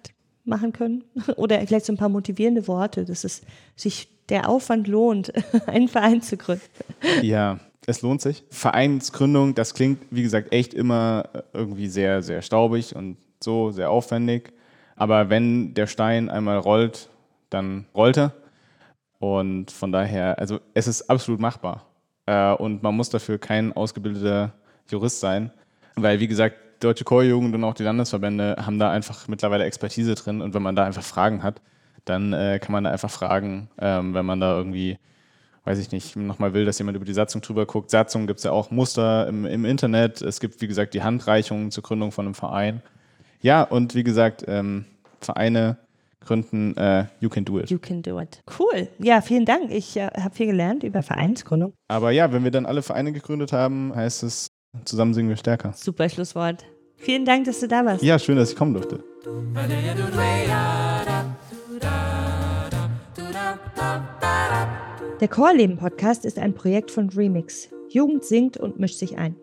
machen 0.46 0.72
können? 0.72 1.04
Oder 1.36 1.60
vielleicht 1.68 1.86
so 1.86 1.94
ein 1.94 1.98
paar 1.98 2.10
motivierende 2.10 2.68
Worte, 2.68 3.04
dass 3.04 3.26
es 3.26 3.42
sich 3.76 4.08
der 4.30 4.48
Aufwand 4.48 4.88
lohnt, 4.88 5.34
einen 5.68 5.90
Verein 5.90 6.22
zu 6.22 6.38
gründen. 6.38 6.64
Ja, 7.22 7.60
es 7.86 8.02
lohnt 8.02 8.22
sich. 8.22 8.44
Vereinsgründung, 8.50 9.56
das 9.56 9.74
klingt, 9.74 10.00
wie 10.12 10.22
gesagt, 10.22 10.54
echt 10.54 10.74
immer 10.74 11.30
irgendwie 11.54 11.88
sehr, 11.88 12.22
sehr 12.22 12.42
staubig 12.42 12.96
und 12.96 13.18
so, 13.44 13.72
sehr 13.72 13.90
aufwendig. 13.90 14.54
Aber 14.96 15.30
wenn 15.30 15.74
der 15.74 15.88
Stein 15.88 16.30
einmal 16.30 16.58
rollt, 16.58 17.10
dann 17.50 17.86
rollt 17.96 18.18
er. 18.18 18.34
Und 19.20 19.72
von 19.72 19.92
daher, 19.92 20.40
also 20.40 20.60
es 20.74 20.88
ist 20.88 21.10
absolut 21.10 21.40
machbar. 21.40 21.86
Äh, 22.26 22.54
und 22.54 22.84
man 22.84 22.96
muss 22.96 23.10
dafür 23.10 23.38
kein 23.38 23.74
ausgebildeter 23.74 24.54
Jurist 24.90 25.20
sein. 25.20 25.52
Weil, 25.96 26.20
wie 26.20 26.28
gesagt, 26.28 26.58
Deutsche 26.82 27.04
Chorjugend 27.04 27.54
und 27.54 27.64
auch 27.64 27.74
die 27.74 27.84
Landesverbände 27.84 28.56
haben 28.60 28.80
da 28.80 28.90
einfach 28.92 29.28
mittlerweile 29.28 29.66
Expertise 29.66 30.16
drin. 30.16 30.42
Und 30.42 30.54
wenn 30.54 30.62
man 30.62 30.76
da 30.76 30.86
einfach 30.86 31.04
Fragen 31.04 31.44
hat, 31.44 31.62
dann 32.06 32.32
äh, 32.34 32.60
kann 32.60 32.72
man 32.72 32.86
da 32.86 32.92
einfach 32.92 33.10
fragen, 33.10 33.70
ähm, 33.80 34.14
wenn 34.14 34.26
man 34.26 34.40
da 34.40 34.56
irgendwie 34.58 34.98
weiß 35.70 35.78
ich 35.78 35.92
nicht, 35.92 36.16
nochmal 36.16 36.54
will, 36.56 36.66
dass 36.66 36.80
jemand 36.80 36.96
über 36.96 37.06
die 37.06 37.14
Satzung 37.14 37.42
drüber 37.42 37.68
guckt. 37.68 37.92
Satzung 37.92 38.26
gibt 38.26 38.40
es 38.40 38.44
ja 38.44 38.52
auch 38.52 38.72
Muster 38.72 39.28
im, 39.28 39.46
im, 39.46 39.66
Internet. 39.66 40.20
Es 40.20 40.40
gibt, 40.40 40.62
wie 40.62 40.68
gesagt, 40.68 40.96
die 40.96 41.04
Handreichungen 41.04 41.70
zur 41.70 41.84
Gründung 41.84 42.12
von 42.12 42.26
einem 42.26 42.34
Verein. 42.34 42.82
Ja, 43.42 43.64
und 43.64 43.96
wie 43.96 44.04
gesagt, 44.04 44.44
ähm, 44.48 44.86
Vereine 45.22 45.78
gründen, 46.20 46.76
äh, 46.76 47.06
you 47.22 47.30
can 47.30 47.46
do 47.46 47.60
it. 47.60 47.70
You 47.70 47.80
can 47.80 48.02
do 48.02 48.20
it. 48.20 48.42
Cool. 48.60 48.88
Ja, 49.00 49.22
vielen 49.22 49.46
Dank. 49.46 49.72
Ich 49.72 49.96
äh, 49.96 50.08
habe 50.08 50.36
viel 50.36 50.48
gelernt 50.48 50.84
über 50.84 51.02
Vereinsgründung. 51.02 51.74
Aber 51.88 52.12
ja, 52.12 52.32
wenn 52.34 52.44
wir 52.44 52.52
dann 52.52 52.66
alle 52.66 52.82
Vereine 52.82 53.14
gegründet 53.14 53.54
haben, 53.54 53.96
heißt 53.96 54.24
es, 54.24 54.48
zusammen 54.84 55.14
singen 55.14 55.30
wir 55.30 55.38
stärker. 55.38 55.74
Super 55.74 56.10
Schlusswort. 56.10 56.66
Vielen 56.98 57.24
Dank, 57.24 57.46
dass 57.46 57.62
du 57.62 57.68
da 57.68 57.86
warst. 57.86 58.04
Ja, 58.04 58.20
schön, 58.20 58.36
dass 58.36 58.52
ich 58.52 58.58
kommen 58.58 58.74
durfte. 58.74 59.02
Der 65.22 65.28
Chorleben-Podcast 65.28 66.26
ist 66.26 66.38
ein 66.38 66.54
Projekt 66.54 66.92
von 66.92 67.10
Remix. 67.10 67.70
Jugend 67.90 68.26
singt 68.26 68.58
und 68.58 68.80
mischt 68.80 69.00
sich 69.00 69.18
ein. 69.18 69.36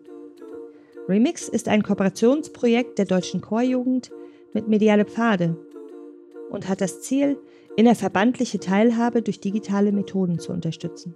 Remix 1.09 1.47
ist 1.47 1.69
ein 1.69 1.83
Kooperationsprojekt 1.83 2.97
der 2.97 3.05
deutschen 3.05 3.39
Chorjugend 3.39 4.11
mit 4.53 4.67
Mediale 4.67 5.05
Pfade 5.05 5.55
und 6.49 6.67
hat 6.67 6.81
das 6.81 7.01
Ziel, 7.01 7.37
innerverbandliche 7.77 8.59
Teilhabe 8.59 9.21
durch 9.21 9.39
digitale 9.39 9.93
Methoden 9.93 10.39
zu 10.39 10.51
unterstützen. 10.51 11.15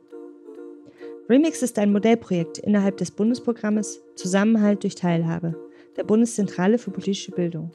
Remix 1.28 1.62
ist 1.62 1.78
ein 1.78 1.92
Modellprojekt 1.92 2.60
innerhalb 2.60 2.98
des 2.98 3.12
Bundesprogrammes 3.12 4.02
Zusammenhalt 4.16 4.84
durch 4.84 4.96
Teilhabe 4.96 5.56
der 5.98 6.04
Bundeszentrale 6.06 6.78
für 6.78 6.92
politische 6.92 7.32
Bildung. 7.32 7.72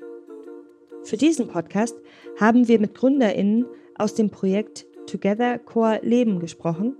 Für 1.02 1.18
diesen 1.18 1.48
Podcast 1.48 1.96
haben 2.40 2.66
wir 2.66 2.80
mit 2.80 2.94
GründerInnen 2.94 3.66
aus 3.94 4.14
dem 4.14 4.30
Projekt 4.30 4.86
Together 5.06 5.58
Chor 5.58 5.98
Leben 6.02 6.40
gesprochen, 6.40 6.96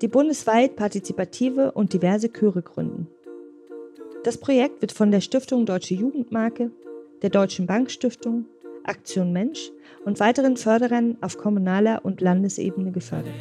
die 0.00 0.08
bundesweit 0.08 0.76
partizipative 0.76 1.72
und 1.72 1.92
diverse 1.92 2.32
Chöre 2.32 2.62
gründen. 2.62 3.08
Das 4.24 4.38
Projekt 4.38 4.80
wird 4.80 4.90
von 4.90 5.10
der 5.10 5.20
Stiftung 5.20 5.66
Deutsche 5.66 5.92
Jugendmarke, 5.94 6.70
der 7.20 7.28
Deutschen 7.28 7.66
Bankstiftung, 7.66 8.46
Aktion 8.82 9.34
Mensch 9.34 9.70
und 10.06 10.18
weiteren 10.18 10.56
Förderern 10.56 11.18
auf 11.20 11.36
kommunaler 11.36 12.06
und 12.06 12.22
Landesebene 12.22 12.90
gefördert. 12.90 13.34